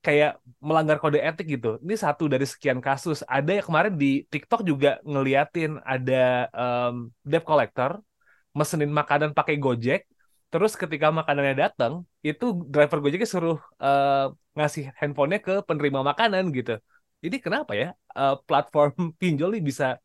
kayak 0.06 0.32
melanggar 0.68 0.98
kode 1.04 1.20
etik 1.20 1.48
gitu. 1.56 1.80
Ini 1.86 1.96
satu 1.96 2.24
dari 2.34 2.46
sekian 2.52 2.80
kasus. 2.88 3.24
Ada 3.28 3.62
yang 3.62 3.66
kemarin 3.70 3.94
di 3.96 4.28
TikTok 4.28 4.62
juga 4.68 4.90
ngeliatin 5.06 5.72
ada 5.84 6.50
um, 6.52 6.96
debt 7.24 7.46
collector 7.48 8.02
mesenin 8.58 8.92
makanan 8.92 9.32
pakai 9.38 9.56
Gojek. 9.62 10.02
Terus 10.50 10.74
ketika 10.74 11.14
makanannya 11.14 11.54
datang, 11.54 11.94
itu 12.26 12.46
driver 12.74 12.98
Gojeknya 13.04 13.30
suruh 13.30 13.58
uh, 13.78 14.34
ngasih 14.58 14.90
handphonenya 15.00 15.40
ke 15.46 15.54
penerima 15.68 16.02
makanan 16.02 16.44
gitu 16.58 16.82
ini 17.20 17.38
kenapa 17.40 17.76
ya 17.76 17.92
uh, 18.16 18.40
platform 18.44 18.94
pinjol 19.22 19.56
ini 19.58 19.64
bisa 19.64 20.00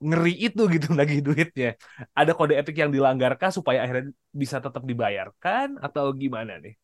ngeri 0.00 0.34
itu 0.48 0.62
gitu 0.72 0.96
lagi 0.96 1.20
duitnya. 1.20 1.76
Ada 2.16 2.32
kode 2.32 2.56
etik 2.56 2.80
yang 2.80 2.88
dilanggarkah 2.88 3.52
supaya 3.52 3.84
akhirnya 3.84 4.16
bisa 4.32 4.56
tetap 4.58 4.80
dibayarkan 4.80 5.76
atau 5.76 6.12
gimana 6.16 6.56
nih? 6.56 6.74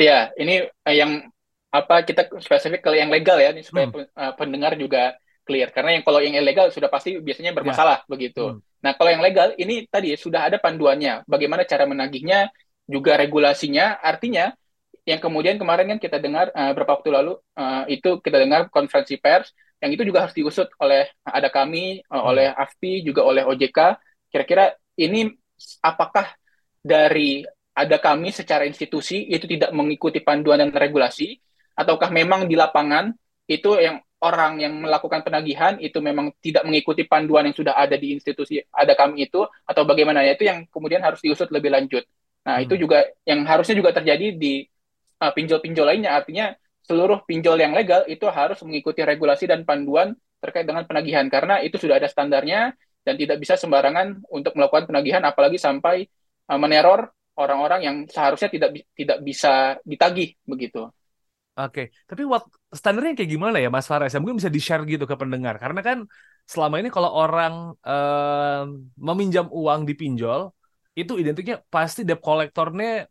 Iya, 0.00 0.32
ini 0.40 0.64
eh, 0.64 0.96
yang 0.96 1.28
apa 1.72 2.04
kita 2.04 2.32
spesifik 2.40 2.80
kalau 2.80 2.96
yang 2.96 3.12
legal 3.12 3.36
ya, 3.36 3.52
ini 3.52 3.60
supaya 3.60 3.92
hmm. 3.92 4.08
Eh, 4.08 4.32
pendengar 4.40 4.72
juga 4.80 5.12
clear. 5.44 5.68
Karena 5.68 6.00
yang 6.00 6.04
kalau 6.04 6.24
yang 6.24 6.32
ilegal 6.40 6.72
sudah 6.72 6.88
pasti 6.88 7.20
biasanya 7.20 7.52
bermasalah 7.52 8.04
ya. 8.04 8.08
begitu. 8.08 8.56
Hmm. 8.56 8.60
Nah, 8.80 8.96
kalau 8.96 9.12
yang 9.12 9.22
legal 9.22 9.52
ini 9.60 9.84
tadi 9.86 10.16
sudah 10.16 10.48
ada 10.48 10.56
panduannya, 10.56 11.28
bagaimana 11.28 11.68
cara 11.68 11.84
menagihnya, 11.84 12.48
juga 12.88 13.20
regulasinya. 13.20 14.00
Artinya 14.00 14.56
yang 15.02 15.18
kemudian 15.18 15.58
kemarin 15.58 15.96
kan 15.96 15.98
kita 15.98 16.22
dengar 16.22 16.54
uh, 16.54 16.70
beberapa 16.70 16.98
waktu 16.98 17.10
lalu 17.10 17.32
uh, 17.58 17.84
itu 17.90 18.22
kita 18.22 18.38
dengar 18.38 18.70
konferensi 18.70 19.18
pers 19.18 19.50
yang 19.82 19.90
itu 19.90 20.06
juga 20.06 20.26
harus 20.26 20.34
diusut 20.34 20.70
oleh 20.78 21.10
ada 21.26 21.50
kami 21.50 22.02
uh, 22.06 22.22
oleh 22.22 22.54
AFPI 22.54 23.02
juga 23.02 23.26
oleh 23.26 23.42
OJK 23.42 23.98
kira-kira 24.30 24.78
ini 24.94 25.26
apakah 25.82 26.30
dari 26.82 27.46
ada 27.72 27.96
kami 27.96 28.28
secara 28.34 28.68
institusi 28.68 29.24
itu 29.28 29.48
tidak 29.48 29.72
mengikuti 29.72 30.20
panduan 30.20 30.60
dan 30.60 30.70
regulasi? 30.72 31.40
Ataukah 31.72 32.12
memang 32.12 32.44
di 32.44 32.52
lapangan 32.52 33.08
itu 33.48 33.80
yang 33.80 33.96
orang 34.22 34.60
yang 34.60 34.76
melakukan 34.84 35.24
penagihan 35.24 35.80
itu 35.80 35.98
memang 35.98 36.30
tidak 36.44 36.68
mengikuti 36.68 37.08
panduan 37.08 37.48
yang 37.48 37.56
sudah 37.56 37.74
ada 37.74 37.96
di 37.96 38.12
institusi 38.12 38.60
ada 38.68 38.92
kami 38.92 39.24
itu? 39.24 39.48
Atau 39.64 39.88
bagaimana? 39.88 40.20
Ya 40.20 40.36
itu 40.36 40.44
yang 40.44 40.68
kemudian 40.68 41.00
harus 41.00 41.24
diusut 41.24 41.48
lebih 41.48 41.72
lanjut. 41.72 42.04
Nah, 42.44 42.60
hmm. 42.60 42.64
itu 42.68 42.74
juga 42.76 43.08
yang 43.24 43.40
harusnya 43.48 43.78
juga 43.78 43.96
terjadi 43.96 44.36
di 44.36 44.68
pinjol-pinjol 45.30 45.86
lainnya. 45.86 46.18
Artinya 46.18 46.50
seluruh 46.82 47.22
pinjol 47.22 47.62
yang 47.62 47.72
legal 47.78 48.02
itu 48.10 48.26
harus 48.26 48.58
mengikuti 48.66 49.06
regulasi 49.06 49.46
dan 49.46 49.62
panduan 49.62 50.18
terkait 50.42 50.66
dengan 50.66 50.82
penagihan 50.82 51.30
karena 51.30 51.62
itu 51.62 51.78
sudah 51.78 52.02
ada 52.02 52.10
standarnya 52.10 52.74
dan 53.06 53.14
tidak 53.14 53.38
bisa 53.38 53.54
sembarangan 53.54 54.26
untuk 54.26 54.58
melakukan 54.58 54.90
penagihan 54.90 55.22
apalagi 55.22 55.58
sampai 55.58 56.10
uh, 56.50 56.58
meneror 56.58 57.14
orang-orang 57.38 57.80
yang 57.86 57.96
seharusnya 58.10 58.50
tidak 58.50 58.82
tidak 58.98 59.22
bisa 59.22 59.78
ditagih 59.86 60.34
begitu. 60.42 60.90
Oke, 61.52 61.92
tapi 62.08 62.24
what 62.24 62.48
standarnya 62.72 63.12
kayak 63.12 63.30
gimana 63.30 63.60
ya 63.60 63.68
Mas 63.68 63.86
Fares? 63.86 64.10
Ya, 64.10 64.18
mungkin 64.18 64.40
bisa 64.40 64.48
di-share 64.48 64.82
gitu 64.88 65.04
ke 65.04 65.14
pendengar 65.14 65.60
karena 65.62 65.84
kan 65.84 65.98
selama 66.48 66.82
ini 66.82 66.90
kalau 66.90 67.12
orang 67.12 67.76
uh, 67.86 68.66
meminjam 68.98 69.46
uang 69.52 69.86
di 69.86 69.94
pinjol 69.94 70.50
itu 70.98 71.16
identiknya 71.20 71.62
pasti 71.70 72.02
debt 72.02 72.20
kolektornya 72.20 73.06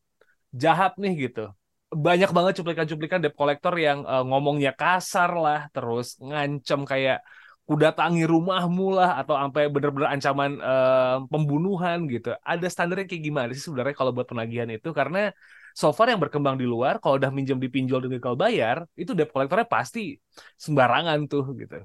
jahat 0.52 1.00
nih 1.00 1.32
gitu 1.32 1.50
banyak 1.92 2.32
banget 2.32 2.64
cuplikan-cuplikan 2.64 3.20
debt 3.20 3.36
collector 3.36 3.76
yang 3.76 4.08
uh, 4.08 4.24
ngomongnya 4.24 4.72
kasar 4.72 5.36
lah, 5.36 5.60
terus 5.76 6.16
ngancem 6.24 6.88
kayak 6.88 7.20
kudatangi 7.68 8.24
rumahmu 8.28 8.96
lah 8.96 9.22
atau 9.22 9.36
sampai 9.38 9.72
benar-benar 9.72 10.16
ancaman 10.16 10.60
uh, 10.60 11.24
pembunuhan 11.28 12.08
gitu. 12.08 12.36
Ada 12.44 12.68
standarnya 12.72 13.08
kayak 13.08 13.24
gimana 13.24 13.50
sih 13.52 13.64
sebenarnya 13.64 13.96
kalau 13.96 14.12
buat 14.16 14.28
penagihan 14.28 14.68
itu? 14.72 14.92
Karena 14.92 15.32
so 15.72 15.92
far 15.96 16.12
yang 16.12 16.20
berkembang 16.20 16.60
di 16.60 16.68
luar 16.68 17.00
kalau 17.00 17.16
udah 17.20 17.32
minjem 17.32 17.60
dipinjol 17.60 18.04
dan 18.08 18.12
gagal 18.20 18.36
bayar 18.36 18.78
itu 18.96 19.12
debt 19.16 19.32
collectornya 19.32 19.68
pasti 19.68 20.20
sembarangan 20.60 21.28
tuh 21.28 21.44
gitu. 21.60 21.80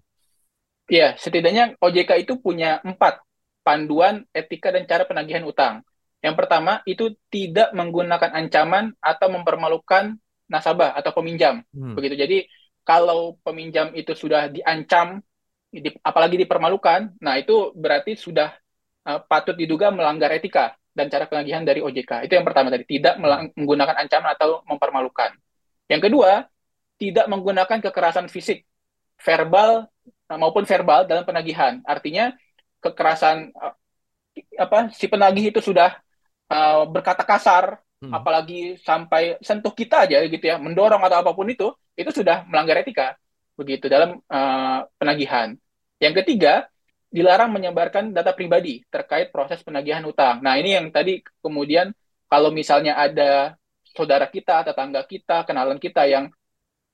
Iya, 0.86 1.18
setidaknya 1.18 1.74
OJK 1.82 2.10
itu 2.22 2.38
punya 2.38 2.78
empat 2.82 3.18
panduan 3.66 4.22
etika 4.30 4.70
dan 4.70 4.86
cara 4.86 5.02
penagihan 5.02 5.42
utang. 5.42 5.82
Yang 6.26 6.42
pertama 6.42 6.82
itu 6.82 7.14
tidak 7.30 7.70
menggunakan 7.70 8.34
ancaman 8.34 8.90
atau 8.98 9.30
mempermalukan 9.30 10.18
nasabah 10.50 10.98
atau 10.98 11.14
peminjam. 11.14 11.62
Hmm. 11.70 11.94
Begitu. 11.94 12.18
Jadi 12.18 12.38
kalau 12.82 13.38
peminjam 13.46 13.94
itu 13.94 14.10
sudah 14.10 14.50
diancam, 14.50 15.22
di, 15.70 15.86
apalagi 16.02 16.34
dipermalukan, 16.42 17.14
nah 17.22 17.38
itu 17.38 17.70
berarti 17.78 18.18
sudah 18.18 18.50
uh, 19.06 19.22
patut 19.22 19.54
diduga 19.54 19.94
melanggar 19.94 20.34
etika 20.34 20.74
dan 20.90 21.06
cara 21.06 21.30
penagihan 21.30 21.62
dari 21.62 21.78
OJK. 21.78 22.26
Itu 22.26 22.34
yang 22.34 22.46
pertama 22.46 22.74
tadi, 22.74 22.82
tidak 22.90 23.22
menggunakan 23.54 23.94
ancaman 23.94 24.34
atau 24.34 24.66
mempermalukan. 24.66 25.30
Yang 25.86 26.10
kedua, 26.10 26.50
tidak 26.98 27.30
menggunakan 27.30 27.78
kekerasan 27.86 28.26
fisik, 28.26 28.66
verbal 29.22 29.86
maupun 30.26 30.66
verbal 30.66 31.06
dalam 31.06 31.22
penagihan. 31.22 31.78
Artinya 31.86 32.34
kekerasan 32.82 33.54
uh, 33.54 33.74
apa 34.58 34.90
si 34.90 35.06
penagih 35.06 35.54
itu 35.54 35.62
sudah 35.62 36.02
uh, 36.50 36.86
berkata 36.88 37.22
kasar 37.22 37.78
hmm. 38.02 38.12
apalagi 38.12 38.76
sampai 38.82 39.40
sentuh 39.42 39.72
kita 39.72 40.06
aja 40.06 40.22
gitu 40.26 40.44
ya 40.44 40.56
mendorong 40.60 41.02
atau 41.02 41.22
apa 41.22 41.32
pun 41.32 41.48
itu 41.48 41.72
itu 41.96 42.10
sudah 42.12 42.44
melanggar 42.48 42.82
etika 42.82 43.16
begitu 43.56 43.88
dalam 43.88 44.20
uh, 44.28 44.84
penagihan 45.00 45.56
yang 45.98 46.12
ketiga 46.12 46.68
dilarang 47.08 47.48
menyebarkan 47.54 48.12
data 48.12 48.36
pribadi 48.36 48.84
terkait 48.92 49.32
proses 49.32 49.62
penagihan 49.64 50.04
utang 50.04 50.44
nah 50.44 50.60
ini 50.60 50.76
yang 50.76 50.92
tadi 50.92 51.24
kemudian 51.40 51.94
kalau 52.28 52.52
misalnya 52.52 52.98
ada 52.98 53.56
saudara 53.96 54.28
kita 54.28 54.66
tetangga 54.66 55.00
kita 55.08 55.46
kenalan 55.48 55.80
kita 55.80 56.04
yang 56.04 56.28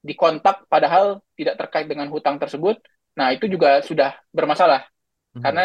dikontak 0.02 0.66
padahal 0.71 1.23
tidak 1.35 1.59
terkait 1.59 1.87
dengan 1.90 2.06
hutang 2.11 2.38
tersebut 2.38 2.78
nah 3.18 3.35
itu 3.35 3.50
juga 3.50 3.82
sudah 3.82 4.14
bermasalah 4.30 4.87
hmm. 5.35 5.42
karena 5.42 5.64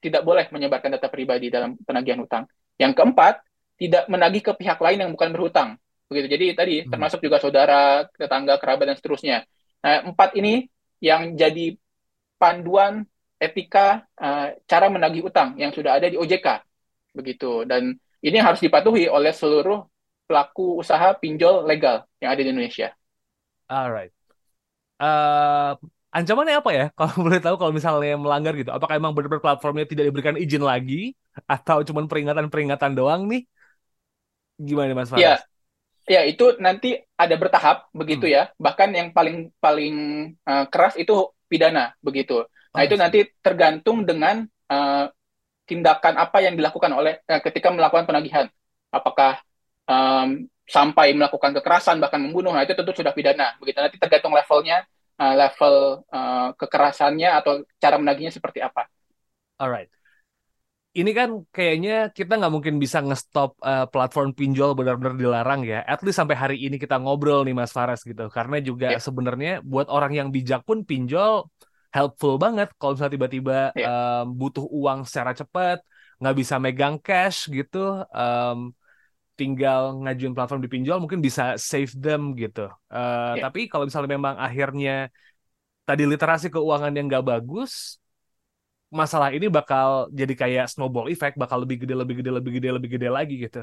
tidak 0.00 0.24
boleh 0.24 0.48
menyebarkan 0.48 0.96
data 0.96 1.12
pribadi 1.12 1.52
dalam 1.52 1.76
penagihan 1.84 2.24
hutang 2.24 2.48
yang 2.80 2.96
keempat 2.96 3.44
tidak 3.76 4.08
menagih 4.08 4.40
ke 4.40 4.52
pihak 4.56 4.80
lain 4.80 5.04
yang 5.04 5.10
bukan 5.12 5.28
berhutang. 5.36 5.76
Begitu. 6.08 6.26
Jadi 6.32 6.46
tadi 6.56 6.74
hmm. 6.80 6.88
termasuk 6.88 7.20
juga 7.20 7.36
saudara, 7.36 8.08
tetangga, 8.16 8.56
kerabat 8.56 8.88
dan 8.88 8.96
seterusnya. 8.96 9.44
Nah, 9.84 10.08
empat 10.08 10.32
ini 10.36 10.64
yang 11.00 11.36
jadi 11.36 11.76
panduan 12.40 13.04
etika 13.40 14.04
uh, 14.16 14.52
cara 14.64 14.88
menagih 14.88 15.28
utang 15.28 15.56
yang 15.60 15.72
sudah 15.72 16.00
ada 16.00 16.08
di 16.08 16.16
OJK. 16.16 16.64
Begitu. 17.16 17.68
Dan 17.68 17.96
ini 18.24 18.38
harus 18.40 18.60
dipatuhi 18.60 19.08
oleh 19.08 19.32
seluruh 19.32 19.84
pelaku 20.28 20.80
usaha 20.80 21.16
pinjol 21.16 21.64
legal 21.64 22.04
yang 22.20 22.32
ada 22.32 22.40
di 22.40 22.48
Indonesia. 22.52 22.92
Alright. 23.70 24.12
Uh, 25.00 25.78
ancamannya 26.12 26.60
apa 26.60 26.70
ya? 26.74 26.84
Kalau 26.98 27.16
boleh 27.16 27.40
tahu 27.40 27.56
kalau 27.56 27.72
misalnya 27.72 28.18
melanggar 28.20 28.52
gitu, 28.58 28.68
apakah 28.68 29.00
emang 29.00 29.16
benar-benar 29.16 29.40
platformnya 29.40 29.88
tidak 29.88 30.10
diberikan 30.12 30.36
izin 30.36 30.60
lagi 30.60 31.16
atau 31.46 31.84
cuma 31.86 32.04
peringatan-peringatan 32.04 32.92
doang 32.96 33.28
nih? 33.28 33.46
Gimana 34.60 34.92
Mas 34.92 35.08
Faras? 35.08 35.22
Ya, 35.22 35.34
ya 36.08 36.22
itu 36.28 36.56
nanti 36.60 37.00
ada 37.16 37.34
bertahap 37.36 37.88
begitu 37.96 38.28
hmm. 38.28 38.34
ya. 38.34 38.42
Bahkan 38.60 38.88
yang 38.92 39.08
paling 39.14 39.54
paling 39.60 39.94
uh, 40.44 40.66
keras 40.68 40.98
itu 41.00 41.32
pidana 41.48 41.96
begitu. 42.04 42.44
Nah 42.74 42.82
oh, 42.82 42.86
itu 42.86 42.94
nanti 42.98 43.26
tergantung 43.40 44.04
dengan 44.04 44.44
uh, 44.70 45.06
tindakan 45.66 46.18
apa 46.18 46.38
yang 46.42 46.54
dilakukan 46.58 46.92
oleh 46.92 47.22
uh, 47.24 47.40
ketika 47.40 47.72
melakukan 47.72 48.04
penagihan. 48.04 48.46
Apakah 48.90 49.38
um, 49.86 50.50
sampai 50.66 51.14
melakukan 51.14 51.50
kekerasan 51.58 51.98
bahkan 51.98 52.22
membunuh, 52.22 52.54
nah 52.54 52.62
itu 52.62 52.74
tentu 52.74 52.94
sudah 52.94 53.10
pidana. 53.14 53.58
Begitu 53.58 53.78
nanti 53.78 53.98
tergantung 53.98 54.34
levelnya, 54.34 54.86
uh, 55.18 55.34
level 55.34 56.06
uh, 56.10 56.54
kekerasannya 56.54 57.30
atau 57.38 57.66
cara 57.78 57.96
menagihnya 57.98 58.34
seperti 58.34 58.62
apa. 58.62 58.86
Alright 59.58 59.99
ini 60.90 61.10
kan 61.14 61.46
kayaknya 61.54 62.10
kita 62.10 62.34
nggak 62.34 62.50
mungkin 62.50 62.82
bisa 62.82 62.98
ngestop 62.98 63.54
uh, 63.62 63.86
platform 63.86 64.34
pinjol 64.34 64.74
benar-benar 64.74 65.14
dilarang 65.14 65.62
ya. 65.62 65.86
At 65.86 66.02
least 66.02 66.18
sampai 66.18 66.34
hari 66.34 66.56
ini 66.58 66.82
kita 66.82 66.98
ngobrol 66.98 67.46
nih 67.46 67.54
Mas 67.54 67.70
Faras 67.70 68.02
gitu. 68.02 68.26
Karena 68.26 68.58
juga 68.58 68.98
yeah. 68.98 69.02
sebenarnya 69.02 69.62
buat 69.62 69.86
orang 69.86 70.18
yang 70.18 70.28
bijak 70.34 70.66
pun 70.66 70.82
pinjol 70.82 71.46
helpful 71.94 72.38
banget 72.38 72.70
kalau 72.74 72.98
misalnya 72.98 73.14
tiba-tiba 73.14 73.58
yeah. 73.78 74.22
um, 74.26 74.34
butuh 74.34 74.66
uang 74.66 75.06
secara 75.06 75.30
cepat, 75.34 75.78
nggak 76.18 76.36
bisa 76.38 76.54
megang 76.58 76.98
cash 76.98 77.46
gitu, 77.50 78.02
um, 78.10 78.74
tinggal 79.38 79.98
ngajuin 80.02 80.34
platform 80.34 80.60
di 80.62 80.70
pinjol 80.70 80.98
mungkin 80.98 81.22
bisa 81.22 81.54
save 81.54 81.94
them 81.94 82.34
gitu. 82.34 82.66
Uh, 82.90 83.38
yeah. 83.38 83.46
Tapi 83.46 83.70
kalau 83.70 83.86
misalnya 83.86 84.10
memang 84.10 84.34
akhirnya 84.38 85.06
tadi 85.86 86.02
literasi 86.06 86.50
keuangan 86.50 86.94
yang 86.94 87.06
nggak 87.06 87.26
bagus, 87.26 87.98
masalah 88.90 89.30
ini 89.30 89.46
bakal 89.46 90.10
jadi 90.10 90.34
kayak 90.34 90.66
snowball 90.70 91.06
effect, 91.08 91.38
bakal 91.38 91.62
lebih 91.62 91.86
gede, 91.86 91.94
lebih 91.94 92.14
gede, 92.20 92.30
lebih 92.34 92.52
gede, 92.58 92.68
lebih 92.76 92.90
gede 92.98 93.08
lagi 93.08 93.34
gitu. 93.46 93.62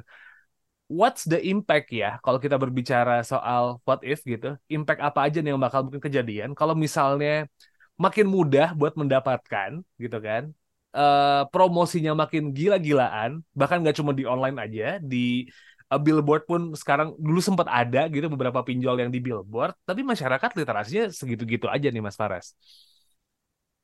What's 0.88 1.27
the 1.27 1.43
impact 1.43 1.91
ya 1.91 2.15
kalau 2.24 2.39
kita 2.39 2.55
berbicara 2.55 3.19
soal 3.27 3.84
what 3.84 4.00
if 4.07 4.24
gitu? 4.24 4.55
Impact 4.72 5.03
apa 5.03 5.27
aja 5.27 5.43
nih 5.43 5.51
yang 5.51 5.60
bakal 5.60 5.84
mungkin 5.84 6.00
kejadian 6.00 6.55
kalau 6.55 6.79
misalnya 6.79 7.51
makin 8.00 8.24
mudah 8.24 8.72
buat 8.72 8.96
mendapatkan 8.96 9.84
gitu 10.00 10.17
kan? 10.24 10.50
Uh, 10.98 11.46
promosinya 11.53 12.15
makin 12.17 12.55
gila-gilaan, 12.55 13.43
bahkan 13.53 13.84
nggak 13.84 14.00
cuma 14.00 14.15
di 14.15 14.24
online 14.25 14.57
aja, 14.57 14.98
di 14.98 15.46
uh, 15.91 16.00
billboard 16.00 16.48
pun 16.50 16.62
sekarang 16.74 17.13
dulu 17.19 17.39
sempat 17.43 17.67
ada 17.69 18.07
gitu 18.10 18.25
beberapa 18.34 18.63
pinjol 18.63 18.96
yang 18.98 19.12
di 19.12 19.19
billboard, 19.22 19.75
tapi 19.84 20.01
masyarakat 20.01 20.50
literasinya 20.57 21.12
segitu-gitu 21.12 21.67
aja 21.67 21.88
nih 21.91 22.01
Mas 22.01 22.17
Faras. 22.17 22.55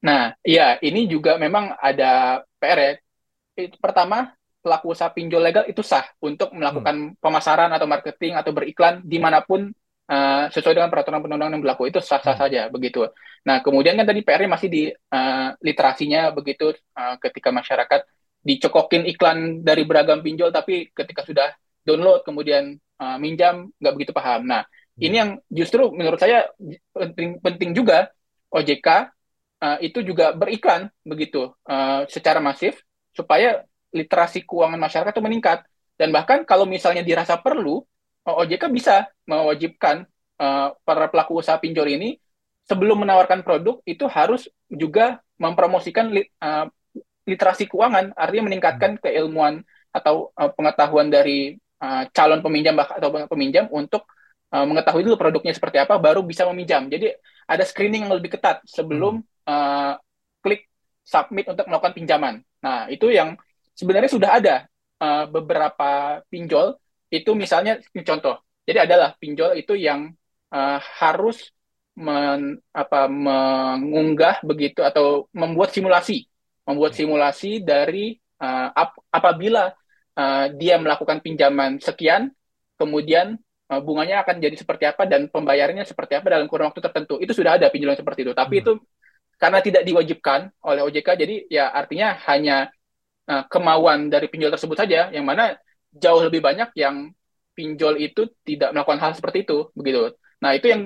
Nah, 0.03 0.35
ya 0.43 0.77
ini 0.83 1.07
juga 1.07 1.39
memang 1.39 1.79
ada 1.79 2.43
PR 2.59 2.79
ya. 2.79 2.91
Pertama, 3.79 4.35
pelaku 4.59 4.91
usaha 4.91 5.11
pinjol 5.11 5.43
legal 5.43 5.63
itu 5.67 5.79
sah 5.79 6.03
untuk 6.19 6.51
melakukan 6.51 7.15
hmm. 7.15 7.23
pemasaran 7.23 7.71
atau 7.71 7.87
marketing 7.87 8.35
atau 8.35 8.51
beriklan 8.51 8.99
di 9.03 9.19
mana 9.19 9.39
pun 9.43 9.71
uh, 10.11 10.45
sesuai 10.51 10.75
dengan 10.75 10.91
peraturan 10.91 11.19
perundang-undangan 11.19 11.53
yang 11.55 11.63
berlaku 11.63 11.83
itu 11.87 11.99
sah-sah 12.03 12.35
hmm. 12.35 12.43
saja 12.43 12.61
begitu. 12.67 13.07
Nah, 13.43 13.59
kemudian 13.59 13.95
kan 13.95 14.07
tadi 14.07 14.23
PR-nya 14.23 14.49
masih 14.51 14.69
di 14.71 14.83
uh, 14.91 15.49
literasinya 15.59 16.31
begitu 16.35 16.75
uh, 16.95 17.15
ketika 17.19 17.51
masyarakat 17.51 18.07
dicokokin 18.43 19.07
iklan 19.07 19.63
dari 19.63 19.87
beragam 19.87 20.19
pinjol 20.19 20.51
tapi 20.51 20.91
ketika 20.91 21.23
sudah 21.23 21.47
download 21.87 22.27
kemudian 22.27 22.75
uh, 22.99 23.15
minjam 23.19 23.71
nggak 23.79 23.93
begitu 23.95 24.11
paham. 24.11 24.47
Nah, 24.47 24.63
hmm. 24.67 24.99
ini 25.03 25.15
yang 25.15 25.29
justru 25.47 25.91
menurut 25.95 26.19
saya 26.19 26.51
penting 26.91 27.39
penting 27.39 27.71
juga 27.71 28.11
OJK 28.51 29.12
uh, 29.63 29.77
itu 29.79 30.03
juga 30.03 30.35
beriklan 30.35 30.91
begitu 31.07 31.55
uh, 31.63 32.03
secara 32.11 32.43
masif 32.43 32.83
supaya 33.15 33.63
literasi 33.95 34.43
keuangan 34.43 34.81
masyarakat 34.81 35.15
itu 35.15 35.23
meningkat. 35.23 35.63
Dan 35.95 36.11
bahkan 36.11 36.43
kalau 36.43 36.67
misalnya 36.67 37.05
dirasa 37.05 37.39
perlu 37.39 37.85
OJK 38.25 38.67
bisa 38.73 39.07
mewajibkan 39.29 40.03
uh, 40.41 40.75
para 40.83 41.07
pelaku 41.07 41.39
usaha 41.39 41.55
pinjol 41.55 41.87
ini 41.87 42.17
sebelum 42.65 43.03
menawarkan 43.05 43.45
produk 43.45 43.79
itu 43.85 44.07
harus 44.09 44.49
juga 44.71 45.21
mempromosikan 45.37 46.09
li, 46.09 46.25
uh, 46.41 46.65
literasi 47.23 47.69
keuangan 47.69 48.11
artinya 48.17 48.49
meningkatkan 48.51 48.97
hmm. 48.97 49.01
keilmuan 49.05 49.63
atau 49.93 50.33
uh, 50.33 50.49
pengetahuan 50.55 51.13
dari 51.13 51.55
uh, 51.83 52.09
calon 52.09 52.41
peminjam 52.41 52.73
atau 52.79 53.09
peminjam 53.29 53.69
untuk 53.69 54.09
uh, 54.49 54.65
mengetahui 54.65 55.05
dulu 55.05 55.15
produknya 55.19 55.53
seperti 55.53 55.77
apa 55.83 55.99
baru 56.01 56.25
bisa 56.25 56.47
meminjam. 56.49 56.89
Jadi 56.89 57.13
ada 57.45 57.63
screening 57.67 58.09
yang 58.09 58.15
lebih 58.17 58.33
ketat 58.33 58.65
sebelum 58.65 59.21
hmm 59.21 59.32
uh, 59.47 59.93
klik 60.43 60.67
submit 61.03 61.47
untuk 61.47 61.67
melakukan 61.67 61.95
pinjaman. 61.95 62.35
Nah, 62.63 62.87
itu 62.87 63.11
yang 63.11 63.35
sebenarnya 63.75 64.11
sudah 64.11 64.29
ada 64.39 64.55
uh, 65.03 65.25
beberapa 65.27 66.23
pinjol 66.31 66.79
itu 67.13 67.31
misalnya 67.37 67.77
contoh. 67.91 68.41
Jadi 68.63 68.79
adalah 68.89 69.13
pinjol 69.19 69.59
itu 69.59 69.75
yang 69.75 70.15
uh, 70.55 70.79
harus 71.03 71.51
men, 71.93 72.57
apa, 72.73 73.05
mengunggah 73.11 74.41
begitu 74.41 74.81
atau 74.81 75.27
membuat 75.35 75.75
simulasi, 75.75 76.25
membuat 76.65 76.95
simulasi 76.97 77.61
dari 77.61 78.17
uh, 78.41 78.71
ap, 78.73 78.97
apabila 79.13 79.75
uh, 80.17 80.45
dia 80.55 80.79
melakukan 80.79 81.19
pinjaman 81.21 81.77
sekian, 81.83 82.31
kemudian 82.79 83.37
uh, 83.69 83.81
bunganya 83.83 84.25
akan 84.25 84.41
jadi 84.41 84.55
seperti 84.57 84.89
apa 84.89 85.05
dan 85.05 85.29
pembayarannya 85.29 85.85
seperti 85.85 86.17
apa 86.17 86.33
dalam 86.33 86.47
kurun 86.49 86.71
waktu 86.71 86.81
tertentu. 86.81 87.19
Itu 87.21 87.35
sudah 87.35 87.61
ada 87.61 87.69
pinjaman 87.69 87.99
seperti 87.99 88.25
itu. 88.25 88.33
Tapi 88.33 88.55
hmm. 88.57 88.63
itu 88.63 88.71
karena 89.39 89.59
tidak 89.59 89.83
diwajibkan 89.83 90.49
oleh 90.63 90.81
OJK, 90.87 91.07
jadi 91.19 91.35
ya 91.51 91.65
artinya 91.71 92.15
hanya 92.31 92.71
uh, 93.27 93.43
kemauan 93.49 94.07
dari 94.07 94.31
pinjol 94.31 94.53
tersebut 94.53 94.77
saja, 94.79 95.11
yang 95.11 95.27
mana 95.27 95.57
jauh 95.93 96.21
lebih 96.23 96.39
banyak 96.39 96.71
yang 96.79 97.11
pinjol 97.53 98.01
itu 98.01 98.33
tidak 98.41 98.73
melakukan 98.73 98.99
hal 99.01 99.11
seperti 99.13 99.45
itu, 99.45 99.69
begitu. 99.77 100.15
Nah 100.41 100.57
itu 100.57 100.71
yang 100.71 100.81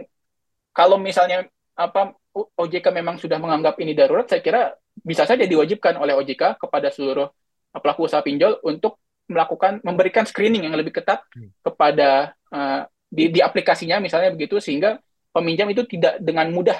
kalau 0.75 0.99
misalnya 0.99 1.47
apa 1.77 2.13
OJK 2.33 2.93
memang 2.93 3.17
sudah 3.17 3.37
menganggap 3.41 3.79
ini 3.81 3.97
darurat, 3.97 4.27
saya 4.29 4.41
kira 4.41 4.75
bisa 5.01 5.25
saja 5.25 5.45
diwajibkan 5.45 5.97
oleh 5.97 6.17
OJK 6.17 6.57
kepada 6.57 6.89
seluruh 6.89 7.29
pelaku 7.77 8.09
usaha 8.09 8.21
pinjol 8.25 8.57
untuk 8.65 8.97
melakukan 9.27 9.83
memberikan 9.83 10.23
screening 10.23 10.65
yang 10.65 10.75
lebih 10.75 10.95
ketat 10.95 11.21
hmm. 11.35 11.61
kepada 11.61 12.31
uh, 12.49 12.87
di, 13.07 13.31
di 13.31 13.39
aplikasinya 13.43 13.99
misalnya 13.99 14.31
begitu 14.31 14.57
sehingga 14.59 14.99
peminjam 15.35 15.67
itu 15.69 15.83
tidak 15.83 16.19
dengan 16.23 16.49
mudah 16.51 16.79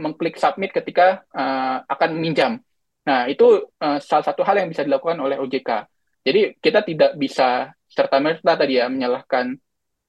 mengklik 0.00 0.40
submit 0.40 0.72
ketika 0.72 1.22
uh, 1.36 1.84
akan 1.84 2.16
meminjam. 2.16 2.56
Nah, 3.04 3.28
itu 3.28 3.68
uh, 3.80 3.98
salah 4.00 4.24
satu 4.24 4.40
hal 4.40 4.64
yang 4.64 4.68
bisa 4.72 4.84
dilakukan 4.84 5.20
oleh 5.20 5.36
OJK. 5.36 5.84
Jadi 6.24 6.56
kita 6.60 6.80
tidak 6.84 7.16
bisa 7.16 7.72
serta 7.88 8.20
merta 8.20 8.56
tadi 8.56 8.80
ya 8.80 8.88
menyalahkan 8.88 9.56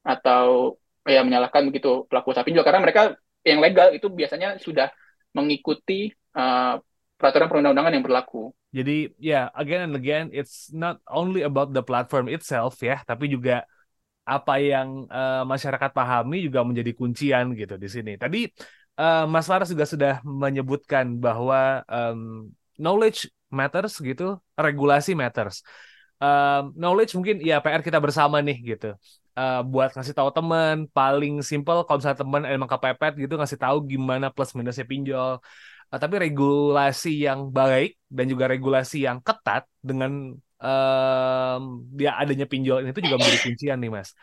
atau 0.04 0.76
ya 1.08 1.24
menyalahkan 1.24 1.66
begitu 1.72 2.06
pelaku 2.06 2.36
usaha 2.36 2.46
pinjol 2.46 2.66
karena 2.68 2.84
mereka 2.84 3.16
yang 3.42 3.58
legal 3.58 3.90
itu 3.90 4.06
biasanya 4.12 4.62
sudah 4.62 4.94
mengikuti 5.34 6.14
uh, 6.38 6.78
peraturan 7.18 7.50
perundang-undangan 7.50 7.94
yang 7.96 8.06
berlaku. 8.06 8.54
Jadi 8.72 9.12
ya 9.20 9.32
yeah, 9.32 9.46
again 9.58 9.92
and 9.92 9.96
again 9.98 10.26
it's 10.32 10.72
not 10.72 11.02
only 11.10 11.44
about 11.44 11.76
the 11.76 11.84
platform 11.84 12.32
itself 12.32 12.80
ya, 12.80 13.02
tapi 13.04 13.28
juga 13.28 13.68
apa 14.22 14.62
yang 14.62 15.10
uh, 15.10 15.44
masyarakat 15.44 15.92
pahami 15.92 16.46
juga 16.46 16.62
menjadi 16.62 16.92
kuncian 16.94 17.58
gitu 17.58 17.76
di 17.76 17.90
sini. 17.90 18.14
Tadi 18.16 18.46
uh, 19.02 19.26
Mas 19.26 19.50
Faras 19.50 19.70
juga 19.74 19.86
sudah 19.90 20.14
menyebutkan 20.22 21.18
bahwa 21.18 21.82
um, 21.90 22.54
knowledge 22.78 23.28
matters 23.50 23.98
gitu, 23.98 24.38
regulasi 24.54 25.18
matters. 25.18 25.66
Uh, 26.22 26.70
knowledge 26.78 27.18
mungkin 27.18 27.42
ya 27.42 27.58
PR 27.58 27.82
kita 27.82 27.98
bersama 27.98 28.38
nih 28.46 28.78
gitu. 28.78 28.94
Uh, 29.32 29.64
buat 29.64 29.96
ngasih 29.96 30.14
tahu 30.14 30.30
teman 30.36 30.86
paling 30.92 31.40
simple 31.42 31.88
kalau 31.88 31.98
misalnya 32.04 32.20
teman 32.20 32.44
emang 32.44 32.68
kepepet 32.68 33.16
gitu 33.16 33.40
ngasih 33.40 33.58
tahu 33.58 33.78
gimana 33.90 34.30
plus 34.30 34.54
minusnya 34.54 34.86
pinjol. 34.86 35.42
Uh, 35.92 36.00
tapi 36.00 36.22
regulasi 36.22 37.26
yang 37.26 37.50
baik 37.50 37.98
dan 38.08 38.26
juga 38.30 38.46
regulasi 38.48 39.08
yang 39.08 39.18
ketat 39.20 39.66
dengan 39.82 40.38
um, 40.62 41.62
dia 41.98 42.16
adanya 42.16 42.46
pinjol 42.46 42.86
ini 42.86 42.94
itu 42.94 43.02
juga 43.04 43.18
menjadi 43.18 43.40
kuncian 43.50 43.78
nih 43.82 43.92
mas. 43.92 44.14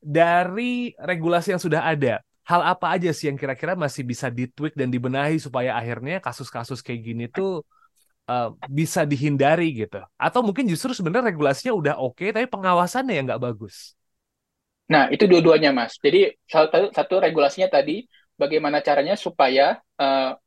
Dari 0.00 0.94
regulasi 0.96 1.52
yang 1.52 1.62
sudah 1.62 1.82
ada 1.84 2.22
hal 2.46 2.62
apa 2.62 2.94
aja 2.94 3.10
sih 3.10 3.26
yang 3.26 3.34
kira-kira 3.34 3.74
masih 3.74 4.06
bisa 4.06 4.30
ditweak 4.30 4.78
dan 4.78 4.88
dibenahi 4.88 5.42
supaya 5.42 5.74
akhirnya 5.74 6.22
kasus-kasus 6.22 6.78
kayak 6.78 7.00
gini 7.02 7.24
tuh 7.26 7.66
uh, 8.30 8.54
bisa 8.70 9.02
dihindari 9.02 9.74
gitu 9.74 9.98
atau 10.14 10.40
mungkin 10.46 10.70
justru 10.70 10.94
sebenarnya 10.94 11.34
regulasinya 11.34 11.74
udah 11.74 11.94
oke 11.98 12.22
okay, 12.22 12.30
tapi 12.30 12.46
pengawasannya 12.46 13.14
yang 13.18 13.26
nggak 13.26 13.42
bagus 13.42 13.96
Nah, 14.86 15.10
itu 15.10 15.26
dua-duanya, 15.26 15.74
Mas. 15.74 15.98
Jadi, 15.98 16.30
satu, 16.46 16.94
satu 16.94 17.18
regulasinya 17.18 17.66
tadi, 17.66 18.06
bagaimana 18.38 18.78
caranya 18.78 19.18
supaya 19.18 19.82
uh, 19.98 20.38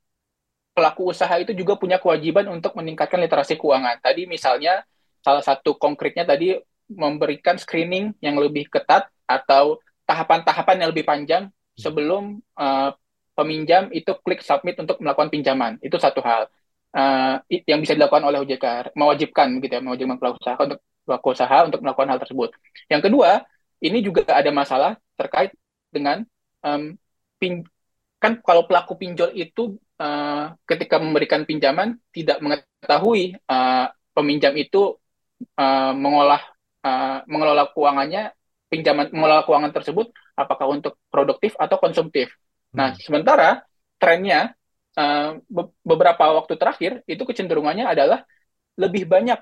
pelaku 0.71 1.11
usaha 1.11 1.35
itu 1.43 1.51
juga 1.51 1.75
punya 1.75 1.99
kewajiban 1.99 2.47
untuk 2.47 2.71
meningkatkan 2.79 3.19
literasi 3.19 3.59
keuangan. 3.59 3.99
Tadi 3.99 4.31
misalnya, 4.31 4.87
salah 5.19 5.43
satu 5.43 5.75
konkretnya 5.75 6.23
tadi 6.23 6.55
memberikan 6.87 7.59
screening 7.59 8.15
yang 8.23 8.39
lebih 8.39 8.71
ketat 8.71 9.11
atau 9.27 9.77
tahapan-tahapan 10.07 10.87
yang 10.87 10.89
lebih 10.95 11.05
panjang 11.05 11.51
sebelum 11.79 12.43
uh, 12.59 12.91
peminjam 13.33 13.87
itu 13.95 14.11
klik 14.19 14.43
submit 14.43 14.75
untuk 14.79 14.99
melakukan 14.99 15.31
pinjaman. 15.31 15.79
Itu 15.79 15.95
satu 15.95 16.19
hal 16.19 16.51
uh, 16.91 17.39
yang 17.47 17.79
bisa 17.79 17.95
dilakukan 17.95 18.27
oleh 18.27 18.43
OJK, 18.43 18.91
mewajibkan 18.93 19.63
gitu 19.63 19.73
ya, 19.79 19.81
mewajibkan 19.81 20.19
pelaku 20.19 20.37
usaha 20.43 20.59
untuk 20.59 20.79
pelaku 21.07 21.27
usaha 21.31 21.57
untuk 21.63 21.79
melakukan 21.79 22.09
hal 22.11 22.19
tersebut. 22.19 22.49
Yang 22.91 23.01
kedua, 23.09 23.29
ini 23.79 24.03
juga 24.03 24.27
ada 24.27 24.51
masalah 24.51 24.99
terkait 25.15 25.55
dengan 25.89 26.27
um, 26.61 26.95
pin 27.39 27.63
kan 28.19 28.35
kalau 28.43 28.67
pelaku 28.67 28.99
pinjol 28.99 29.31
itu 29.31 29.79
uh, 29.95 30.51
ketika 30.67 30.99
memberikan 30.99 31.47
pinjaman 31.47 31.95
tidak 32.11 32.43
mengetahui 32.43 33.39
uh, 33.47 33.87
peminjam 34.11 34.51
itu 34.59 34.99
uh, 35.55 35.93
mengolah 35.95 36.43
uh, 36.83 37.23
mengelola 37.31 37.71
keuangannya 37.71 38.35
pinjaman 38.67 39.07
mengelola 39.15 39.47
keuangan 39.47 39.71
tersebut 39.71 40.11
apakah 40.39 40.71
untuk 40.71 40.95
produktif 41.11 41.59
atau 41.59 41.75
konsumtif. 41.75 42.31
Nah, 42.71 42.95
hmm. 42.95 43.03
sementara 43.03 43.67
trennya 43.99 44.55
uh, 44.95 45.35
be 45.43 45.67
beberapa 45.83 46.31
waktu 46.39 46.55
terakhir 46.55 46.91
itu 47.03 47.23
kecenderungannya 47.27 47.83
adalah 47.83 48.23
lebih 48.79 49.03
banyak 49.03 49.39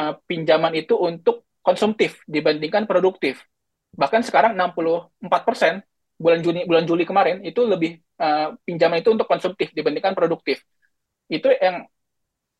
uh, 0.00 0.16
pinjaman 0.24 0.72
itu 0.72 0.96
untuk 0.96 1.44
konsumtif 1.60 2.24
dibandingkan 2.24 2.88
produktif 2.88 3.44
bahkan 3.94 4.20
sekarang 4.26 4.58
64 4.58 5.48
persen 5.48 5.72
bulan 6.18 6.42
Juni 6.42 6.66
bulan 6.66 6.84
Juli 6.84 7.06
kemarin 7.06 7.42
itu 7.46 7.62
lebih 7.62 7.98
uh, 8.18 8.54
pinjaman 8.66 9.02
itu 9.02 9.10
untuk 9.14 9.26
konsumtif 9.26 9.70
dibandingkan 9.70 10.14
produktif 10.14 10.62
itu 11.30 11.46
yang 11.58 11.86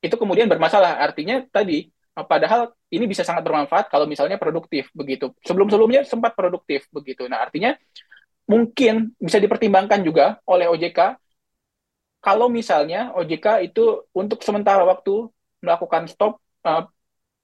itu 0.01 0.15
kemudian 0.15 0.47
bermasalah 0.47 1.03
artinya 1.03 1.43
tadi 1.51 1.91
padahal 2.15 2.71
ini 2.95 3.11
bisa 3.11 3.27
sangat 3.27 3.43
bermanfaat 3.43 3.91
kalau 3.91 4.07
misalnya 4.07 4.39
produktif 4.39 4.87
begitu 4.95 5.35
sebelum 5.43 5.67
sebelumnya 5.67 6.07
sempat 6.07 6.39
produktif 6.39 6.87
begitu 6.95 7.27
nah 7.27 7.43
artinya 7.43 7.75
mungkin 8.47 9.11
bisa 9.19 9.43
dipertimbangkan 9.43 10.07
juga 10.07 10.39
oleh 10.47 10.71
OJK 10.71 11.19
kalau 12.25 12.49
misalnya 12.49 13.13
OJK 13.13 13.69
itu 13.69 14.09
untuk 14.17 14.41
sementara 14.41 14.81
waktu 14.81 15.29
melakukan 15.61 16.09
stop 16.09 16.41
uh, 16.65 16.89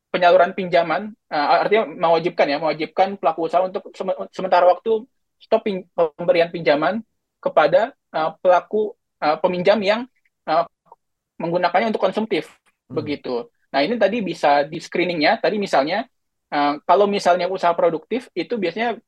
penyaluran 0.08 0.56
pinjaman, 0.56 1.12
uh, 1.28 1.62
artinya 1.62 1.84
mewajibkan 1.86 2.46
ya, 2.48 2.56
mewajibkan 2.56 3.20
pelaku 3.20 3.46
usaha 3.46 3.60
untuk 3.60 3.92
sementara 4.32 4.64
waktu 4.64 5.04
stop 5.36 5.68
pin 5.68 5.84
pemberian 5.92 6.48
pinjaman 6.48 7.04
kepada 7.44 7.92
uh, 8.12 8.34
pelaku 8.40 8.96
uh, 9.20 9.36
peminjam 9.40 9.76
yang 9.84 10.08
uh, 10.48 10.64
menggunakannya 11.36 11.92
untuk 11.92 12.00
konsumtif, 12.00 12.48
hmm. 12.88 12.96
begitu. 12.96 13.52
Nah 13.70 13.80
ini 13.86 13.94
tadi 13.96 14.18
bisa 14.20 14.66
di 14.66 14.78
screeningnya, 14.82 15.38
tadi 15.38 15.56
misalnya 15.56 16.06
uh, 16.50 16.82
kalau 16.82 17.06
misalnya 17.06 17.46
usaha 17.46 17.70
produktif 17.72 18.26
itu 18.34 18.58
biasanya 18.58 18.98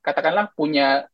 katakanlah 0.00 0.54
punya 0.54 1.06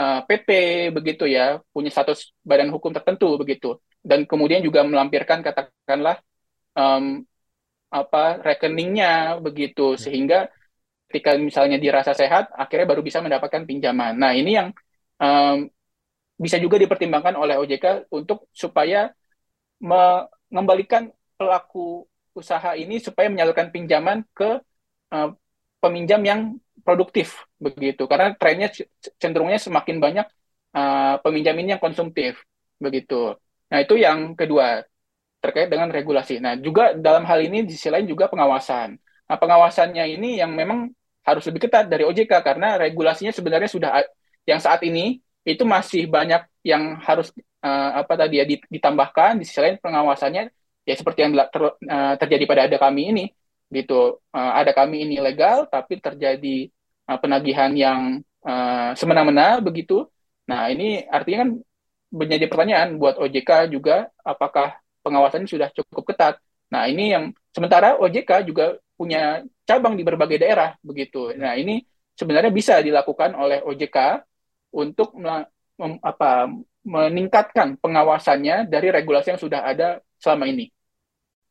uh, 0.00 0.20
PT 0.24 0.48
begitu 0.96 1.28
ya, 1.28 1.60
punya 1.70 1.92
status 1.92 2.32
badan 2.40 2.72
hukum 2.72 2.90
tertentu 2.90 3.36
begitu, 3.36 3.78
dan 4.00 4.24
kemudian 4.24 4.64
juga 4.64 4.82
melampirkan 4.82 5.44
katakanlah 5.44 6.20
um, 6.76 7.22
apa 7.94 8.42
rekeningnya 8.42 9.38
begitu 9.38 9.94
hmm. 9.94 10.00
sehingga 10.00 10.50
ketika 11.06 11.38
misalnya 11.38 11.78
dirasa 11.78 12.10
sehat 12.10 12.50
akhirnya 12.58 12.90
baru 12.90 13.06
bisa 13.06 13.22
mendapatkan 13.22 13.62
pinjaman. 13.62 14.18
Nah 14.18 14.34
ini 14.34 14.58
yang 14.58 14.68
um, 15.22 15.70
bisa 16.34 16.58
juga 16.58 16.74
dipertimbangkan 16.82 17.38
oleh 17.38 17.54
OJK 17.62 18.10
untuk 18.10 18.50
supaya 18.50 19.14
mengembalikan 19.78 21.06
pelaku 21.38 22.02
usaha 22.34 22.74
ini 22.74 22.98
supaya 22.98 23.30
menyalurkan 23.30 23.70
pinjaman 23.70 24.26
ke 24.34 24.60
uh, 25.14 25.28
peminjam 25.78 26.20
yang 26.22 26.40
produktif 26.84 27.48
begitu 27.56 28.04
karena 28.04 28.36
trennya 28.36 28.68
cenderungnya 29.16 29.56
semakin 29.56 29.96
banyak 30.02 30.26
uh, 30.76 31.16
peminjam 31.24 31.56
ini 31.56 31.78
yang 31.78 31.82
konsumtif 31.82 32.42
begitu. 32.76 33.38
Nah 33.70 33.78
itu 33.80 33.94
yang 33.96 34.36
kedua 34.36 34.84
terkait 35.44 35.68
dengan 35.68 35.92
regulasi. 35.92 36.40
Nah, 36.40 36.56
juga 36.56 36.96
dalam 36.96 37.28
hal 37.28 37.44
ini 37.44 37.68
di 37.68 37.76
sisi 37.76 37.92
lain 37.92 38.08
juga 38.08 38.32
pengawasan. 38.32 38.96
Nah, 39.28 39.36
pengawasannya 39.36 40.16
ini 40.16 40.40
yang 40.40 40.56
memang 40.56 40.88
harus 41.20 41.44
lebih 41.44 41.68
ketat 41.68 41.92
dari 41.92 42.08
OJK 42.08 42.32
karena 42.40 42.80
regulasinya 42.80 43.32
sebenarnya 43.32 43.68
sudah 43.68 43.90
yang 44.48 44.60
saat 44.60 44.80
ini 44.88 45.20
itu 45.44 45.64
masih 45.68 46.08
banyak 46.08 46.48
yang 46.64 46.96
harus 47.04 47.28
uh, 47.60 48.00
apa 48.00 48.12
tadi 48.16 48.40
ya 48.40 48.44
ditambahkan 48.48 49.40
di 49.40 49.44
sisi 49.44 49.60
lain 49.60 49.76
pengawasannya 49.80 50.48
ya 50.84 50.94
seperti 50.96 51.24
yang 51.24 51.32
ter, 51.48 51.62
uh, 51.64 52.14
terjadi 52.20 52.44
pada 52.44 52.62
ada 52.68 52.76
kami 52.80 53.02
ini 53.10 53.24
gitu 53.72 54.20
uh, 54.32 54.52
ada 54.54 54.70
kami 54.76 55.08
ini 55.08 55.16
legal 55.18 55.66
tapi 55.66 55.98
terjadi 55.98 56.68
uh, 57.08 57.18
penagihan 57.18 57.72
yang 57.72 58.20
uh, 58.44 58.92
semena-mena 58.94 59.58
begitu 59.64 60.06
nah 60.44 60.68
ini 60.68 61.04
artinya 61.08 61.48
kan 61.48 61.50
menjadi 62.14 62.46
pertanyaan 62.46 62.94
buat 62.94 63.18
OJK 63.18 63.74
juga 63.74 64.06
apakah 64.22 64.78
pengawasannya 65.02 65.50
sudah 65.50 65.68
cukup 65.74 66.14
ketat. 66.14 66.34
Nah, 66.70 66.86
ini 66.86 67.10
yang 67.10 67.34
sementara 67.50 68.00
OJK 68.00 68.46
juga 68.48 68.78
punya 68.94 69.44
cabang 69.68 69.98
di 69.98 70.02
berbagai 70.06 70.38
daerah 70.38 70.78
begitu. 70.80 71.34
Nah, 71.34 71.58
ini 71.58 71.82
sebenarnya 72.14 72.54
bisa 72.54 72.78
dilakukan 72.80 73.34
oleh 73.36 73.60
OJK 73.66 74.22
untuk 74.78 75.18
apa 76.00 76.46
meningkatkan 76.86 77.74
pengawasannya 77.82 78.70
dari 78.70 78.94
regulasi 78.94 79.34
yang 79.34 79.42
sudah 79.42 79.66
ada 79.66 79.98
selama 80.22 80.46
ini. 80.46 80.70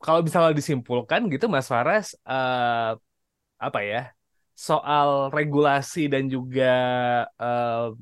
Kalau 0.04 0.20
misalnya 0.26 0.52
disimpulkan 0.60 1.22
gitu 1.34 1.46
Mas 1.54 1.68
Faras 1.72 2.06
uh, 2.28 2.92
apa 3.68 3.80
ya? 3.92 4.00
Soal 4.68 5.10
regulasi 5.36 6.00
dan 6.14 6.24
juga 6.36 6.64
uh, 7.42 7.96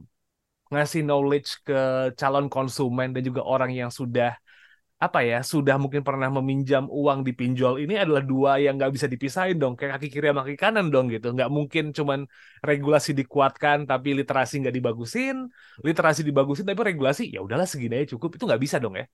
ngasih 0.71 1.01
knowledge 1.07 1.49
ke 1.67 1.75
calon 2.19 2.47
konsumen 2.53 3.07
dan 3.15 3.21
juga 3.27 3.41
orang 3.43 3.71
yang 3.79 3.91
sudah 3.99 4.29
apa 5.01 5.19
ya 5.25 5.41
sudah 5.41 5.75
mungkin 5.81 6.05
pernah 6.07 6.29
meminjam 6.29 6.85
uang 6.85 7.25
di 7.27 7.33
pinjol 7.33 7.81
ini 7.83 7.97
adalah 7.97 8.21
dua 8.21 8.51
yang 8.61 8.77
nggak 8.77 8.93
bisa 8.95 9.07
dipisahin 9.09 9.57
dong 9.57 9.73
kayak 9.73 9.97
kaki 9.97 10.07
kiri 10.13 10.29
sama 10.29 10.41
kaki 10.45 10.57
kanan 10.61 10.85
dong 10.93 11.09
gitu 11.09 11.33
nggak 11.35 11.49
mungkin 11.57 11.83
cuman 11.97 12.19
regulasi 12.61 13.11
dikuatkan 13.19 13.89
tapi 13.89 14.13
literasi 14.19 14.53
nggak 14.61 14.75
dibagusin 14.77 15.35
literasi 15.81 16.21
dibagusin 16.21 16.65
tapi 16.69 16.81
regulasi 16.93 17.23
ya 17.33 17.41
udahlah 17.45 17.65
segini 17.65 17.93
aja 17.99 18.13
cukup 18.13 18.37
itu 18.37 18.43
nggak 18.45 18.61
bisa 18.65 18.77
dong 18.77 18.95
ya 19.01 19.05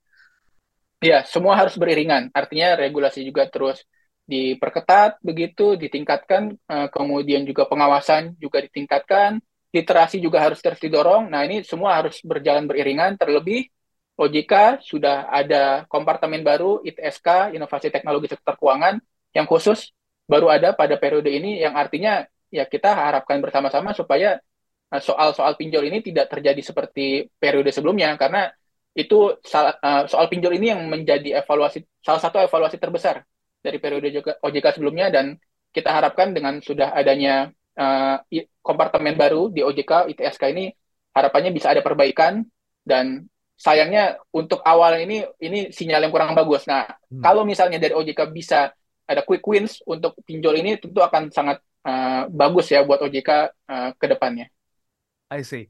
Iya, 1.04 1.22
semua 1.30 1.54
harus 1.54 1.78
beriringan. 1.78 2.22
Artinya 2.34 2.74
regulasi 2.74 3.22
juga 3.22 3.46
terus 3.46 3.86
diperketat 4.26 5.22
begitu, 5.22 5.78
ditingkatkan, 5.78 6.42
eh, 6.72 6.88
kemudian 6.90 7.46
juga 7.46 7.62
pengawasan 7.70 8.34
juga 8.42 8.58
ditingkatkan, 8.66 9.38
literasi 9.70 10.18
juga 10.18 10.42
harus 10.44 10.58
terus 10.58 10.80
didorong. 10.82 11.30
Nah, 11.30 11.46
ini 11.46 11.62
semua 11.62 11.90
harus 12.02 12.18
berjalan 12.26 12.66
beriringan, 12.66 13.14
terlebih 13.14 13.70
OJK 14.18 14.82
sudah 14.82 15.30
ada 15.30 15.86
kompartemen 15.86 16.42
baru 16.42 16.82
ITSK 16.82 17.54
Inovasi 17.54 17.94
Teknologi 17.94 18.26
Sektor 18.34 18.58
Keuangan 18.58 18.98
yang 19.30 19.46
khusus 19.46 19.94
baru 20.26 20.50
ada 20.50 20.74
pada 20.74 20.98
periode 20.98 21.30
ini 21.30 21.62
yang 21.62 21.78
artinya 21.78 22.26
ya 22.50 22.66
kita 22.66 22.90
harapkan 22.90 23.38
bersama-sama 23.38 23.94
supaya 23.94 24.42
eh, 24.90 25.02
soal-soal 25.02 25.54
pinjol 25.54 25.86
ini 25.86 26.02
tidak 26.02 26.26
terjadi 26.34 26.58
seperti 26.58 27.30
periode 27.38 27.70
sebelumnya 27.70 28.10
karena 28.18 28.50
itu 28.98 29.18
eh, 29.38 30.02
soal 30.10 30.26
pinjol 30.26 30.58
ini 30.58 30.74
yang 30.74 30.82
menjadi 30.90 31.38
evaluasi 31.38 31.86
salah 32.02 32.18
satu 32.18 32.42
evaluasi 32.42 32.82
terbesar 32.82 33.22
dari 33.62 33.78
periode 33.78 34.10
OJK 34.42 34.66
sebelumnya 34.74 35.14
dan 35.14 35.38
kita 35.70 35.94
harapkan 35.94 36.34
dengan 36.34 36.58
sudah 36.58 36.96
adanya 36.96 37.52
uh, 37.76 38.16
kompartemen 38.64 39.14
baru 39.14 39.52
di 39.52 39.60
OJK 39.60 40.10
ITSK 40.16 40.42
ini 40.50 40.72
harapannya 41.12 41.52
bisa 41.52 41.70
ada 41.70 41.84
perbaikan 41.84 42.42
dan 42.82 43.28
sayangnya 43.58 44.16
untuk 44.32 44.62
awal 44.64 44.96
ini 44.98 45.26
ini 45.42 45.68
sinyal 45.74 46.06
yang 46.06 46.12
kurang 46.14 46.32
bagus. 46.32 46.64
Nah, 46.64 46.86
hmm. 46.86 47.20
kalau 47.20 47.42
misalnya 47.44 47.76
dari 47.76 47.92
OJK 47.92 48.30
bisa 48.32 48.72
ada 49.04 49.22
quick 49.26 49.44
wins 49.44 49.82
untuk 49.84 50.16
pinjol 50.24 50.56
ini 50.56 50.78
tentu 50.80 51.02
akan 51.04 51.28
sangat 51.34 51.60
uh, 51.84 52.30
bagus 52.30 52.70
ya 52.70 52.86
buat 52.86 53.02
OJK 53.02 53.30
uh, 53.68 53.90
ke 53.98 54.06
depannya. 54.08 54.48
I 55.28 55.44
see. 55.44 55.68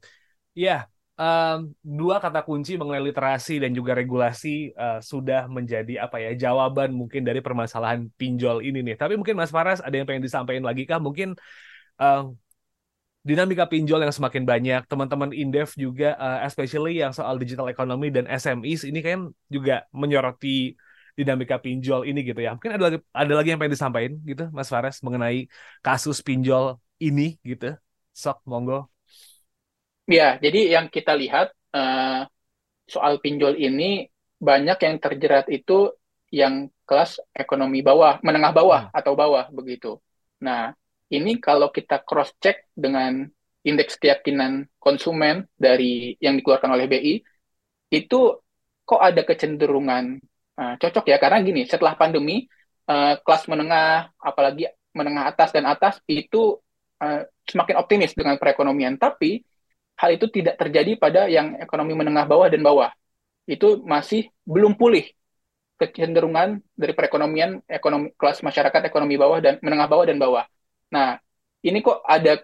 Ya, 0.55 0.63
yeah. 0.63 0.83
Um, 1.19 1.75
dua 1.83 2.23
kata 2.23 2.47
kunci 2.47 2.79
mengenai 2.79 3.03
literasi 3.11 3.59
dan 3.59 3.75
juga 3.75 3.93
regulasi 3.99 4.73
uh, 4.79 5.03
sudah 5.03 5.51
menjadi 5.51 6.07
apa 6.07 6.23
ya 6.23 6.31
jawaban 6.39 6.95
mungkin 6.95 7.27
dari 7.27 7.43
permasalahan 7.43 8.07
pinjol 8.15 8.63
ini 8.63 8.81
nih. 8.87 8.97
Tapi 8.97 9.19
mungkin 9.19 9.35
Mas 9.35 9.51
Faras 9.51 9.83
ada 9.83 9.93
yang 9.93 10.07
pengen 10.07 10.25
disampaikan 10.25 10.65
lagi 10.65 10.87
kah? 10.87 11.03
Mungkin 11.03 11.35
uh, 11.99 12.31
dinamika 13.27 13.69
pinjol 13.69 14.01
yang 14.07 14.15
semakin 14.15 14.47
banyak, 14.49 14.81
teman-teman 14.89 15.35
Indef 15.35 15.75
juga, 15.77 16.17
uh, 16.17 16.41
especially 16.47 17.03
yang 17.03 17.13
soal 17.13 17.37
digital 17.37 17.69
economy 17.69 18.09
dan 18.09 18.25
SMEs 18.25 18.89
ini 18.89 19.05
kan 19.05 19.29
juga 19.51 19.85
menyoroti 19.93 20.79
dinamika 21.19 21.59
pinjol 21.59 22.07
ini 22.07 22.23
gitu 22.23 22.41
ya. 22.41 22.55
Mungkin 22.55 22.79
ada 22.79 22.85
lagi 22.89 22.99
ada 23.11 23.33
lagi 23.35 23.49
yang 23.51 23.59
pengen 23.59 23.75
disampaikan 23.75 24.15
gitu, 24.23 24.45
Mas 24.55 24.71
Fares 24.71 25.03
mengenai 25.03 25.51
kasus 25.83 26.23
pinjol 26.23 26.79
ini 27.03 27.37
gitu. 27.43 27.75
Sok, 28.15 28.47
monggo. 28.47 28.98
Ya, 30.09 30.41
jadi 30.41 30.73
yang 30.73 30.89
kita 30.89 31.13
lihat 31.13 31.53
uh, 31.77 32.25
soal 32.89 33.21
pinjol 33.21 33.61
ini 33.61 34.09
banyak 34.41 34.79
yang 34.81 34.97
terjerat 34.97 35.53
itu 35.53 35.93
yang 36.33 36.73
kelas 36.89 37.21
ekonomi 37.37 37.85
bawah, 37.85 38.17
menengah 38.25 38.53
bawah 38.57 38.83
hmm. 38.89 38.97
atau 38.97 39.13
bawah 39.13 39.53
begitu. 39.53 40.01
Nah, 40.41 40.73
ini 41.13 41.37
kalau 41.37 41.69
kita 41.69 42.01
cross 42.01 42.33
check 42.41 42.73
dengan 42.73 43.29
indeks 43.69 44.01
keyakinan 44.01 44.65
konsumen 44.81 45.45
dari 45.61 46.17
yang 46.25 46.41
dikeluarkan 46.41 46.73
oleh 46.73 46.89
BI 46.89 47.15
itu 47.93 48.21
kok 48.89 49.03
ada 49.05 49.21
kecenderungan 49.29 50.21
uh, 50.57 50.75
cocok 50.81 51.05
ya 51.13 51.21
karena 51.21 51.45
gini 51.45 51.69
setelah 51.69 51.97
pandemi 51.97 52.49
uh, 52.89 53.21
kelas 53.21 53.45
menengah 53.49 54.13
apalagi 54.17 54.73
menengah 54.97 55.29
atas 55.29 55.53
dan 55.53 55.69
atas 55.69 56.01
itu 56.09 56.57
uh, 57.01 57.21
semakin 57.45 57.77
optimis 57.77 58.17
dengan 58.17 58.41
perekonomian 58.41 58.97
tapi 58.97 59.45
hal 59.99 60.11
itu 60.15 60.27
tidak 60.31 60.55
terjadi 60.63 60.95
pada 60.95 61.27
yang 61.27 61.59
ekonomi 61.59 61.93
menengah 61.99 62.25
bawah 62.25 62.47
dan 62.47 62.63
bawah 62.63 62.91
itu 63.51 63.83
masih 63.83 64.31
belum 64.47 64.79
pulih 64.79 65.05
kecenderungan 65.79 66.63
dari 66.75 66.93
perekonomian 66.95 67.63
ekonomi 67.67 68.15
kelas 68.19 68.43
masyarakat 68.43 68.83
ekonomi 68.87 69.15
bawah 69.19 69.39
dan 69.43 69.59
menengah 69.63 69.89
bawah 69.91 70.07
dan 70.07 70.19
bawah 70.19 70.45
Nah, 70.95 71.21
ini 71.65 71.79
kok 71.85 72.01
ada 72.05 72.41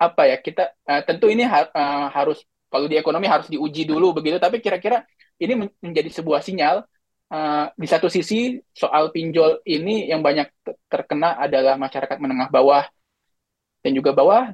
apa 0.00 0.22
ya? 0.30 0.36
Kita 0.40 0.62
uh, 0.88 1.02
tentu 1.04 1.26
ini 1.28 1.44
ha 1.44 1.68
uh, 1.68 2.06
harus 2.12 2.40
kalau 2.72 2.86
di 2.90 2.96
ekonomi 2.98 3.26
harus 3.30 3.46
diuji 3.46 3.86
dulu 3.86 4.16
begitu, 4.16 4.40
tapi 4.40 4.58
kira-kira 4.58 5.04
ini 5.38 5.52
men 5.54 5.68
menjadi 5.84 6.10
sebuah 6.10 6.40
sinyal 6.42 6.82
uh, 7.30 7.66
di 7.76 7.86
satu 7.86 8.08
sisi 8.10 8.58
soal 8.74 9.14
pinjol 9.14 9.62
ini 9.68 10.10
yang 10.10 10.24
banyak 10.24 10.50
terkena 10.90 11.38
adalah 11.38 11.78
masyarakat 11.78 12.16
menengah 12.18 12.48
bawah 12.50 12.84
dan 13.84 13.92
juga 13.94 14.10
bawah. 14.16 14.50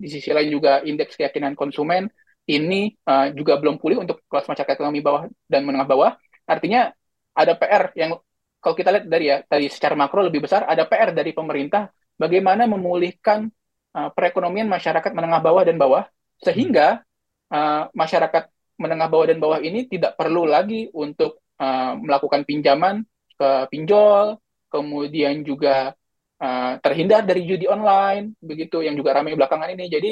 Di 0.00 0.08
sisi 0.08 0.32
lain 0.32 0.48
juga 0.48 0.80
indeks 0.80 1.20
keyakinan 1.20 1.52
konsumen 1.52 2.08
ini 2.48 2.96
uh, 3.04 3.28
juga 3.36 3.60
belum 3.60 3.76
pulih 3.76 4.00
untuk 4.00 4.24
kelas 4.26 4.48
masyarakat 4.48 4.80
ekonomi 4.80 5.04
bawah 5.04 5.28
dan 5.44 5.68
menengah 5.68 5.88
bawah. 5.88 6.10
Artinya 6.48 6.88
ada 7.36 7.52
PR 7.54 7.92
yang 7.94 8.16
kalau 8.60 8.74
kita 8.76 8.90
lihat 8.92 9.06
dari 9.06 9.24
ya 9.28 9.36
dari 9.44 9.68
secara 9.68 9.92
makro 9.94 10.24
lebih 10.24 10.44
besar 10.44 10.64
ada 10.64 10.88
PR 10.88 11.12
dari 11.12 11.36
pemerintah 11.36 11.92
bagaimana 12.16 12.64
memulihkan 12.64 13.48
uh, 13.96 14.08
perekonomian 14.12 14.68
masyarakat 14.68 15.12
menengah 15.12 15.40
bawah 15.40 15.62
dan 15.64 15.76
bawah 15.76 16.04
sehingga 16.40 17.04
uh, 17.52 17.92
masyarakat 17.92 18.48
menengah 18.80 19.08
bawah 19.12 19.26
dan 19.28 19.38
bawah 19.38 19.60
ini 19.60 19.84
tidak 19.84 20.16
perlu 20.16 20.48
lagi 20.48 20.88
untuk 20.96 21.44
uh, 21.60 21.92
melakukan 22.00 22.48
pinjaman 22.48 23.04
ke 23.36 23.50
pinjol, 23.68 24.40
kemudian 24.72 25.44
juga 25.44 25.92
uh, 26.40 26.72
terhindar 26.80 27.22
dari 27.28 27.44
judi 27.44 27.68
online, 27.68 28.34
begitu 28.40 28.80
yang 28.80 28.96
juga 28.96 29.14
ramai 29.20 29.36
belakangan 29.36 29.70
ini. 29.76 29.86
Jadi 29.86 30.10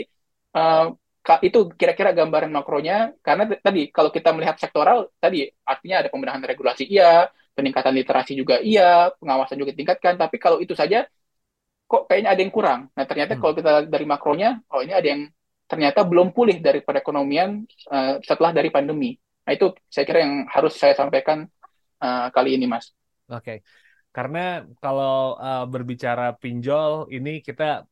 uh, 0.55 0.93
itu 1.45 1.69
kira-kira 1.77 2.17
gambaran 2.17 2.49
makronya 2.49 3.12
karena 3.21 3.45
tadi 3.61 3.93
kalau 3.93 4.09
kita 4.09 4.33
melihat 4.33 4.57
sektoral 4.57 5.12
tadi 5.21 5.45
artinya 5.69 6.01
ada 6.01 6.09
pembenahan 6.09 6.41
regulasi 6.41 6.88
iya, 6.88 7.29
peningkatan 7.53 7.93
literasi 7.93 8.33
juga 8.33 8.62
iya, 8.64 9.12
pengawasan 9.21 9.61
juga 9.61 9.77
ditingkatkan, 9.77 10.17
tapi 10.17 10.41
kalau 10.41 10.57
itu 10.62 10.73
saja 10.73 11.05
kok 11.88 12.05
kayaknya 12.09 12.31
ada 12.37 12.41
yang 12.41 12.53
kurang. 12.53 12.81
Nah, 12.93 13.05
ternyata 13.09 13.37
hmm. 13.37 13.41
kalau 13.41 13.53
kita 13.57 13.73
dari 13.88 14.07
makronya, 14.09 14.61
oh 14.73 14.81
ini 14.85 14.93
ada 14.93 15.09
yang 15.09 15.23
ternyata 15.69 16.01
belum 16.05 16.33
pulih 16.33 16.61
dari 16.64 16.81
perekonomian 16.81 17.64
uh, 17.93 18.21
setelah 18.25 18.53
dari 18.57 18.73
pandemi. 18.73 19.17
Nah, 19.45 19.53
itu 19.57 19.73
saya 19.88 20.05
kira 20.05 20.21
yang 20.25 20.45
harus 20.49 20.77
saya 20.77 20.93
sampaikan 20.93 21.49
uh, 22.01 22.29
kali 22.33 22.57
ini, 22.57 22.69
Mas. 22.69 22.93
Oke. 23.29 23.41
Okay. 23.41 23.88
Karena 24.18 24.66
kalau 24.83 25.38
uh, 25.38 25.62
berbicara 25.70 26.35
pinjol 26.42 27.07
ini 27.14 27.38
kita 27.46 27.87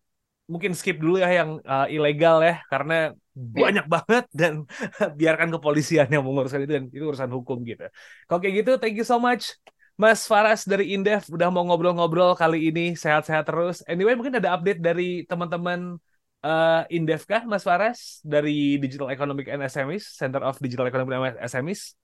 mungkin 0.50 0.74
skip 0.74 0.98
dulu 0.98 1.22
ya 1.22 1.30
yang 1.30 1.62
uh, 1.62 1.86
ilegal 1.86 2.42
ya 2.42 2.62
karena 2.66 3.14
iya. 3.14 3.62
banyak 3.62 3.86
banget 3.86 4.24
dan 4.34 4.52
biarkan 5.18 5.54
kepolisian 5.54 6.10
yang 6.10 6.26
menguruskan 6.26 6.66
itu 6.66 6.72
dan 6.74 6.86
itu 6.90 7.04
urusan 7.06 7.30
hukum 7.30 7.62
gitu. 7.62 7.86
Kalau 8.26 8.40
kayak 8.42 8.66
gitu, 8.66 8.72
thank 8.82 8.98
you 8.98 9.06
so 9.06 9.22
much 9.22 9.54
Mas 9.96 10.28
Faras 10.28 10.68
dari 10.68 10.92
Indef 10.92 11.24
udah 11.32 11.48
mau 11.48 11.64
ngobrol-ngobrol 11.64 12.36
kali 12.36 12.68
ini 12.68 12.92
sehat-sehat 12.98 13.48
terus. 13.48 13.80
Anyway, 13.88 14.12
mungkin 14.12 14.36
ada 14.36 14.52
update 14.52 14.82
dari 14.82 15.24
teman-teman 15.24 15.96
uh, 16.44 16.84
Indef 16.92 17.24
kah, 17.24 17.48
Mas 17.48 17.64
Faras 17.64 18.20
dari 18.20 18.76
Digital 18.76 19.08
Economic 19.08 19.48
and 19.48 19.64
SMEs, 19.64 20.04
Center 20.20 20.44
of 20.44 20.60
Digital 20.60 20.84
Economic 20.84 21.32
and 21.32 21.40
SMEs? 21.48 21.96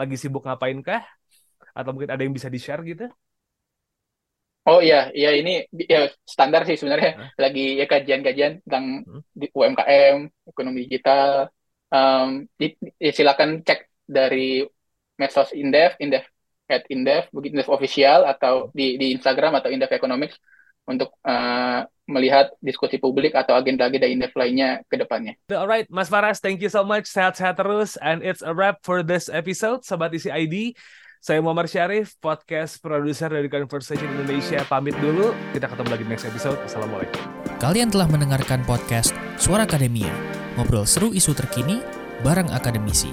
Lagi 0.00 0.16
sibuk 0.16 0.48
ngapain 0.48 0.80
kah? 0.80 1.04
Atau 1.76 1.92
mungkin 1.92 2.08
ada 2.08 2.24
yang 2.24 2.32
bisa 2.32 2.48
di-share 2.48 2.80
gitu? 2.88 3.12
Oh 4.66 4.82
iya, 4.82 5.14
iya 5.14 5.30
ini 5.38 5.62
ya 5.78 6.10
standar 6.26 6.66
sih 6.66 6.74
sebenarnya. 6.74 7.12
Huh? 7.14 7.28
Lagi 7.38 7.78
ya 7.78 7.86
kajian-kajian 7.86 8.66
tentang 8.66 9.06
hmm? 9.06 9.22
di 9.30 9.46
UMKM, 9.54 10.16
ekonomi 10.50 10.90
digital. 10.90 11.46
Um, 11.86 12.50
di, 12.58 12.74
di, 12.74 13.14
silakan 13.14 13.62
cek 13.62 13.86
dari 14.02 14.66
medsos 15.14 15.54
Indef, 15.54 15.94
Indef 16.02 16.26
at 16.66 16.82
Indef, 16.90 17.30
begitu 17.30 17.62
Indef 17.62 17.70
official 17.70 18.26
atau 18.26 18.74
di, 18.74 18.98
di 18.98 19.14
Instagram 19.14 19.54
atau 19.62 19.70
Indef 19.70 19.94
Economics 19.94 20.34
untuk 20.82 21.14
uh, 21.22 21.86
melihat 22.10 22.50
diskusi 22.58 22.98
publik 22.98 23.38
atau 23.38 23.54
agenda-agenda 23.54 24.10
Indef 24.10 24.34
lainnya 24.34 24.82
ke 24.90 24.98
depannya. 24.98 25.38
Alright, 25.46 25.86
Mas 25.94 26.10
Faras, 26.10 26.42
thank 26.42 26.58
you 26.58 26.70
so 26.70 26.82
much. 26.82 27.06
Sehat-sehat 27.06 27.54
terus. 27.54 27.94
And 28.02 28.22
it's 28.22 28.42
a 28.42 28.50
wrap 28.50 28.82
for 28.82 29.06
this 29.06 29.30
episode, 29.30 29.86
Sobat 29.86 30.10
Isi 30.10 30.30
ID. 30.30 30.74
Saya 31.26 31.42
Muhammad 31.42 31.66
Syarif, 31.66 32.14
podcast 32.22 32.78
produser 32.78 33.26
dari 33.26 33.50
Conversation 33.50 34.06
Indonesia. 34.14 34.62
Pamit 34.62 34.94
dulu. 35.02 35.34
Kita 35.50 35.66
ketemu 35.66 35.88
lagi 35.90 36.04
next 36.06 36.22
episode. 36.22 36.54
Assalamualaikum. 36.62 37.18
Kalian 37.58 37.90
telah 37.90 38.06
mendengarkan 38.06 38.62
podcast 38.62 39.10
Suara 39.34 39.66
Akademia. 39.66 40.14
Ngobrol 40.54 40.86
seru 40.86 41.10
isu 41.10 41.34
terkini 41.34 41.82
bareng 42.22 42.46
akademisi. 42.54 43.10